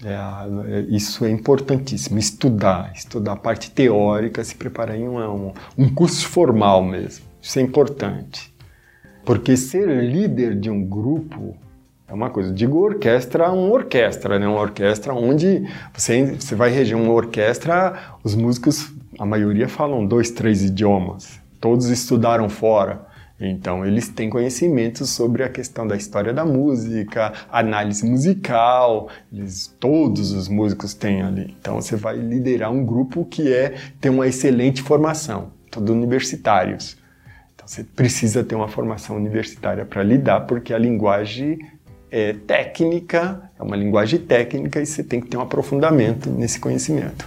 É, 0.03 0.81
isso 0.89 1.25
é 1.25 1.29
importantíssimo. 1.29 2.17
Estudar, 2.17 2.91
estudar 2.95 3.33
a 3.33 3.37
parte 3.37 3.71
teórica, 3.71 4.43
se 4.43 4.55
preparar 4.55 4.97
em 4.97 5.07
um, 5.07 5.51
um 5.77 5.89
curso 5.93 6.27
formal 6.27 6.83
mesmo. 6.83 7.25
Isso 7.41 7.59
é 7.59 7.61
importante. 7.61 8.53
Porque 9.25 9.57
ser 9.57 9.87
líder 9.87 10.55
de 10.55 10.69
um 10.69 10.83
grupo 10.83 11.55
é 12.07 12.13
uma 12.13 12.29
coisa. 12.29 12.51
Digo 12.51 12.79
orquestra, 12.79 13.51
uma 13.51 13.71
orquestra, 13.71 14.39
né? 14.39 14.47
Uma 14.47 14.61
orquestra 14.61 15.13
onde 15.13 15.67
você, 15.93 16.25
você 16.25 16.55
vai 16.55 16.71
reger 16.71 16.97
uma 16.97 17.13
orquestra, 17.13 18.17
os 18.23 18.33
músicos, 18.35 18.91
a 19.19 19.25
maioria 19.25 19.67
falam 19.67 20.05
dois, 20.05 20.31
três 20.31 20.63
idiomas. 20.63 21.39
Todos 21.59 21.87
estudaram 21.89 22.49
fora. 22.49 23.08
Então, 23.39 23.85
eles 23.85 24.09
têm 24.09 24.29
conhecimentos 24.29 25.11
sobre 25.11 25.43
a 25.43 25.49
questão 25.49 25.87
da 25.87 25.95
história 25.95 26.33
da 26.33 26.43
música, 26.43 27.31
análise 27.49 28.05
musical, 28.05 29.07
eles, 29.31 29.73
todos 29.79 30.33
os 30.33 30.49
músicos 30.49 30.93
têm 30.93 31.21
ali. 31.21 31.55
Então, 31.59 31.75
você 31.75 31.95
vai 31.95 32.17
liderar 32.17 32.71
um 32.71 32.85
grupo 32.85 33.23
que 33.23 33.53
é 33.53 33.75
tem 34.01 34.11
uma 34.11 34.27
excelente 34.27 34.81
formação, 34.81 35.51
todos 35.71 35.89
universitários. 35.89 36.97
Então, 37.55 37.65
você 37.65 37.83
precisa 37.83 38.43
ter 38.43 38.55
uma 38.55 38.67
formação 38.67 39.15
universitária 39.15 39.85
para 39.85 40.03
lidar, 40.03 40.41
porque 40.41 40.73
a 40.73 40.77
linguagem 40.77 41.59
é 42.11 42.33
técnica, 42.33 43.49
é 43.57 43.63
uma 43.63 43.75
linguagem 43.75 44.19
técnica 44.19 44.81
e 44.81 44.85
você 44.85 45.03
tem 45.03 45.21
que 45.21 45.27
ter 45.27 45.37
um 45.37 45.41
aprofundamento 45.41 46.29
nesse 46.29 46.59
conhecimento. 46.59 47.25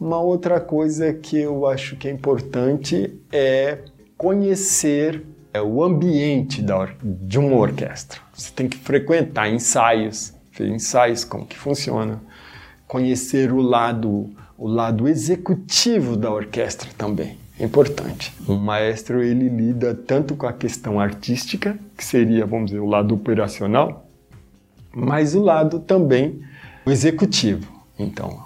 Uma 0.00 0.20
outra 0.20 0.60
coisa 0.60 1.12
que 1.12 1.38
eu 1.38 1.66
acho 1.66 1.96
que 1.96 2.06
é 2.06 2.10
importante 2.10 3.18
é 3.32 3.78
conhecer 4.16 5.24
é, 5.52 5.60
o 5.60 5.82
ambiente 5.82 6.64
de 7.02 7.38
uma 7.38 7.56
orquestra. 7.56 8.20
Você 8.32 8.50
tem 8.50 8.68
que 8.68 8.78
frequentar 8.78 9.48
ensaios, 9.48 10.32
ver 10.52 10.68
ensaios 10.68 11.24
como 11.24 11.46
que 11.46 11.58
funciona, 11.58 12.20
conhecer 12.86 13.52
o 13.52 13.60
lado 13.60 14.30
o 14.56 14.68
lado 14.68 15.08
executivo 15.08 16.16
da 16.16 16.30
orquestra 16.30 16.88
também 16.96 17.36
é 17.58 17.64
importante. 17.64 18.32
O 18.46 18.54
maestro 18.54 19.22
ele 19.22 19.48
lida 19.48 19.94
tanto 19.94 20.34
com 20.34 20.46
a 20.46 20.52
questão 20.52 20.98
artística, 20.98 21.78
que 21.96 22.04
seria, 22.04 22.44
vamos 22.46 22.66
dizer, 22.66 22.80
o 22.80 22.86
lado 22.86 23.14
operacional, 23.14 24.06
mas 24.92 25.34
o 25.34 25.42
lado 25.42 25.78
também 25.78 26.40
executivo. 26.86 27.72
Então, 27.98 28.44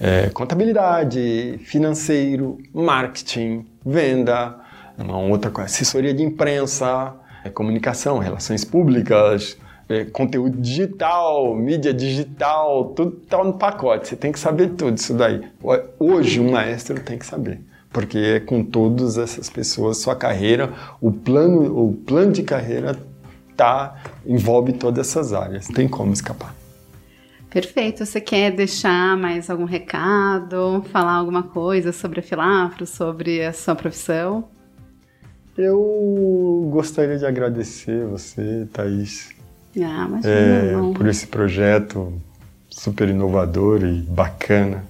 é, 0.00 0.28
contabilidade, 0.30 1.60
financeiro, 1.64 2.58
marketing, 2.74 3.64
venda, 3.84 4.58
uma 5.02 5.18
outra 5.18 5.50
coisa, 5.50 5.66
assessoria 5.66 6.14
de 6.14 6.22
imprensa, 6.22 7.14
é, 7.44 7.50
comunicação, 7.50 8.18
relações 8.18 8.64
públicas, 8.64 9.56
é, 9.88 10.04
conteúdo 10.04 10.60
digital, 10.60 11.54
mídia 11.54 11.94
digital, 11.94 12.86
tudo 12.96 13.20
está 13.22 13.42
no 13.42 13.52
pacote. 13.52 14.08
Você 14.08 14.16
tem 14.16 14.32
que 14.32 14.38
saber 14.38 14.70
tudo 14.70 14.96
isso 14.96 15.14
daí. 15.14 15.42
Hoje, 15.98 16.40
um 16.40 16.50
maestro 16.50 17.00
tem 17.00 17.18
que 17.18 17.26
saber, 17.26 17.60
porque 17.92 18.18
é 18.18 18.40
com 18.40 18.64
todas 18.64 19.16
essas 19.16 19.48
pessoas, 19.48 19.98
sua 19.98 20.16
carreira, 20.16 20.72
o 21.00 21.12
plano, 21.12 21.88
o 21.88 21.92
plano 21.92 22.32
de 22.32 22.42
carreira 22.42 22.96
tá, 23.56 23.96
envolve 24.26 24.72
todas 24.72 25.08
essas 25.08 25.32
áreas. 25.32 25.66
Tem 25.68 25.88
como 25.88 26.12
escapar. 26.12 26.54
Perfeito. 27.48 28.04
Você 28.04 28.20
quer 28.20 28.50
deixar 28.50 29.16
mais 29.16 29.48
algum 29.48 29.64
recado, 29.64 30.84
falar 30.92 31.12
alguma 31.12 31.42
coisa 31.42 31.92
sobre 31.92 32.20
a 32.20 32.22
Filafro, 32.22 32.86
sobre 32.86 33.42
a 33.42 33.52
sua 33.52 33.74
profissão? 33.74 34.48
Eu 35.56 36.68
gostaria 36.70 37.18
de 37.18 37.24
agradecer 37.24 38.04
você, 38.04 38.68
Thaís, 38.72 39.30
ah, 39.82 40.08
mas 40.08 40.24
é, 40.24 40.72
por 40.94 41.06
esse 41.06 41.26
projeto 41.26 42.12
super 42.68 43.08
inovador 43.08 43.82
e 43.84 44.02
bacana, 44.02 44.84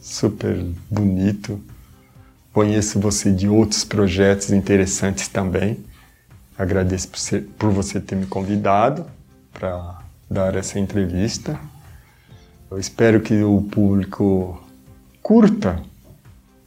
super 0.00 0.56
bonito. 0.90 1.60
Conheço 2.52 3.00
você 3.00 3.32
de 3.32 3.48
outros 3.48 3.84
projetos 3.84 4.50
interessantes 4.50 5.26
também. 5.26 5.84
Agradeço 6.56 7.08
por, 7.08 7.18
ser, 7.18 7.42
por 7.58 7.70
você 7.70 8.00
ter 8.00 8.14
me 8.14 8.26
convidado 8.26 9.06
para 9.52 10.02
dar 10.30 10.54
essa 10.54 10.78
entrevista. 10.78 11.58
Eu 12.70 12.78
espero 12.78 13.20
que 13.20 13.42
o 13.42 13.62
público 13.62 14.62
curta 15.22 15.82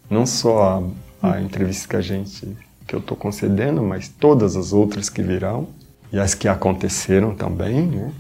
não 0.10 0.26
só 0.26 0.94
a, 1.22 1.32
a 1.32 1.42
entrevista 1.42 1.88
que 1.88 1.96
a 1.96 2.02
gente 2.02 2.58
que 2.88 2.96
eu 2.96 3.00
estou 3.00 3.18
concedendo, 3.18 3.82
mas 3.82 4.08
todas 4.08 4.56
as 4.56 4.74
outras 4.74 5.10
que 5.10 5.22
virão 5.22 5.68
e 6.12 6.20
as 6.20 6.34
que 6.34 6.48
aconteceram 6.48 7.36
também, 7.36 7.88
né? 7.88 8.12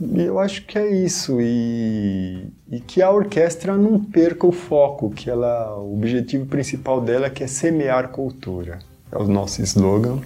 E 0.00 0.22
eu 0.22 0.40
acho 0.40 0.66
que 0.66 0.76
é 0.76 0.90
isso 0.90 1.40
e, 1.40 2.48
e 2.68 2.80
que 2.80 3.00
a 3.00 3.10
orquestra 3.10 3.76
não 3.76 4.02
perca 4.02 4.46
o 4.46 4.50
foco, 4.50 5.10
que 5.10 5.30
ela, 5.30 5.76
o 5.78 5.94
objetivo 5.94 6.44
principal 6.46 7.00
dela 7.00 7.26
é 7.26 7.30
que 7.30 7.44
é 7.44 7.46
semear 7.46 8.08
cultura. 8.08 8.80
É 9.12 9.16
o 9.16 9.28
nosso 9.28 9.62
slogan. 9.62 10.18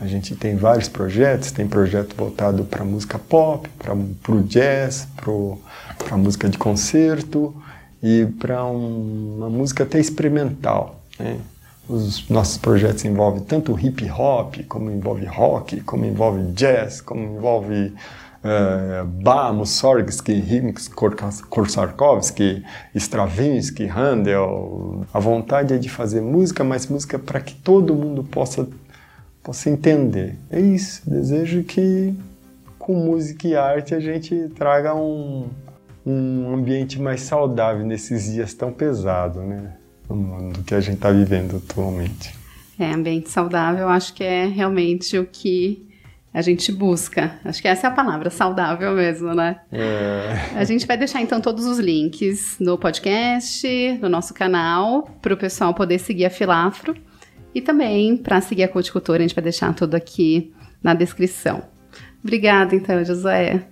A 0.00 0.06
gente 0.06 0.34
tem 0.34 0.56
vários 0.56 0.88
projetos, 0.88 1.50
tem 1.50 1.66
projeto 1.66 2.14
voltado 2.16 2.64
para 2.64 2.84
música 2.84 3.18
pop, 3.18 3.68
para 3.78 3.94
o 4.34 4.42
jazz, 4.42 5.08
para 5.98 6.16
música 6.16 6.48
de 6.48 6.56
concerto 6.56 7.54
e 8.02 8.26
para 8.38 8.64
um, 8.64 9.36
uma 9.36 9.50
música 9.50 9.82
até 9.82 9.98
experimental. 9.98 11.02
Né? 11.18 11.38
Os 11.88 12.28
nossos 12.28 12.58
projetos 12.58 13.04
envolvem 13.04 13.42
tanto 13.42 13.78
hip 13.78 14.10
hop, 14.10 14.56
como 14.68 14.90
envolve 14.90 15.24
rock, 15.26 15.80
como 15.82 16.04
envolve 16.04 16.50
jazz, 16.52 17.00
como 17.00 17.36
envolve 17.36 17.94
uh, 18.42 19.04
Bach, 19.04 19.54
Mussorgsky, 19.54 20.34
Rimsky, 20.34 20.94
Korsakowski, 21.48 22.64
Stravinsky, 22.94 23.86
Handel. 23.86 25.04
A 25.14 25.20
vontade 25.20 25.74
é 25.74 25.78
de 25.78 25.88
fazer 25.88 26.20
música, 26.20 26.64
mas 26.64 26.88
música 26.88 27.18
para 27.18 27.40
que 27.40 27.54
todo 27.54 27.94
mundo 27.94 28.24
possa, 28.24 28.68
possa 29.42 29.70
entender. 29.70 30.36
É 30.50 30.60
isso. 30.60 31.08
Desejo 31.08 31.62
que 31.62 32.14
com 32.78 32.94
música 32.94 33.46
e 33.46 33.56
arte 33.56 33.94
a 33.94 34.00
gente 34.00 34.48
traga 34.56 34.92
um, 34.92 35.48
um 36.04 36.54
ambiente 36.54 37.00
mais 37.00 37.22
saudável 37.22 37.86
nesses 37.86 38.32
dias 38.32 38.54
tão 38.54 38.72
pesados, 38.72 39.42
né? 39.44 39.72
Mundo 40.14 40.62
que 40.62 40.74
a 40.74 40.80
gente 40.80 40.96
está 40.96 41.10
vivendo 41.10 41.56
atualmente. 41.56 42.34
É, 42.78 42.92
ambiente 42.92 43.30
saudável, 43.30 43.88
acho 43.88 44.12
que 44.12 44.22
é 44.22 44.46
realmente 44.46 45.18
o 45.18 45.26
que 45.26 45.86
a 46.36 46.42
gente 46.42 46.70
busca. 46.70 47.40
Acho 47.42 47.62
que 47.62 47.68
essa 47.68 47.86
é 47.86 47.90
a 47.90 47.92
palavra, 47.92 48.28
saudável 48.28 48.92
mesmo, 48.92 49.34
né? 49.34 49.58
É. 49.72 50.50
A 50.54 50.64
gente 50.64 50.86
vai 50.86 50.98
deixar 50.98 51.22
então 51.22 51.40
todos 51.40 51.64
os 51.64 51.78
links 51.78 52.56
no 52.60 52.76
podcast, 52.76 53.66
no 54.02 54.10
nosso 54.10 54.34
canal, 54.34 55.04
para 55.22 55.32
o 55.32 55.36
pessoal 55.36 55.72
poder 55.72 55.98
seguir 55.98 56.26
a 56.26 56.30
Filafro. 56.30 56.94
E 57.54 57.62
também 57.62 58.18
para 58.18 58.42
seguir 58.42 58.64
a 58.64 58.68
Culticultura, 58.68 59.20
a 59.20 59.22
gente 59.22 59.34
vai 59.34 59.42
deixar 59.42 59.74
tudo 59.74 59.94
aqui 59.94 60.52
na 60.82 60.92
descrição. 60.92 61.62
Obrigada, 62.22 62.74
então, 62.76 63.02
Josué. 63.02 63.66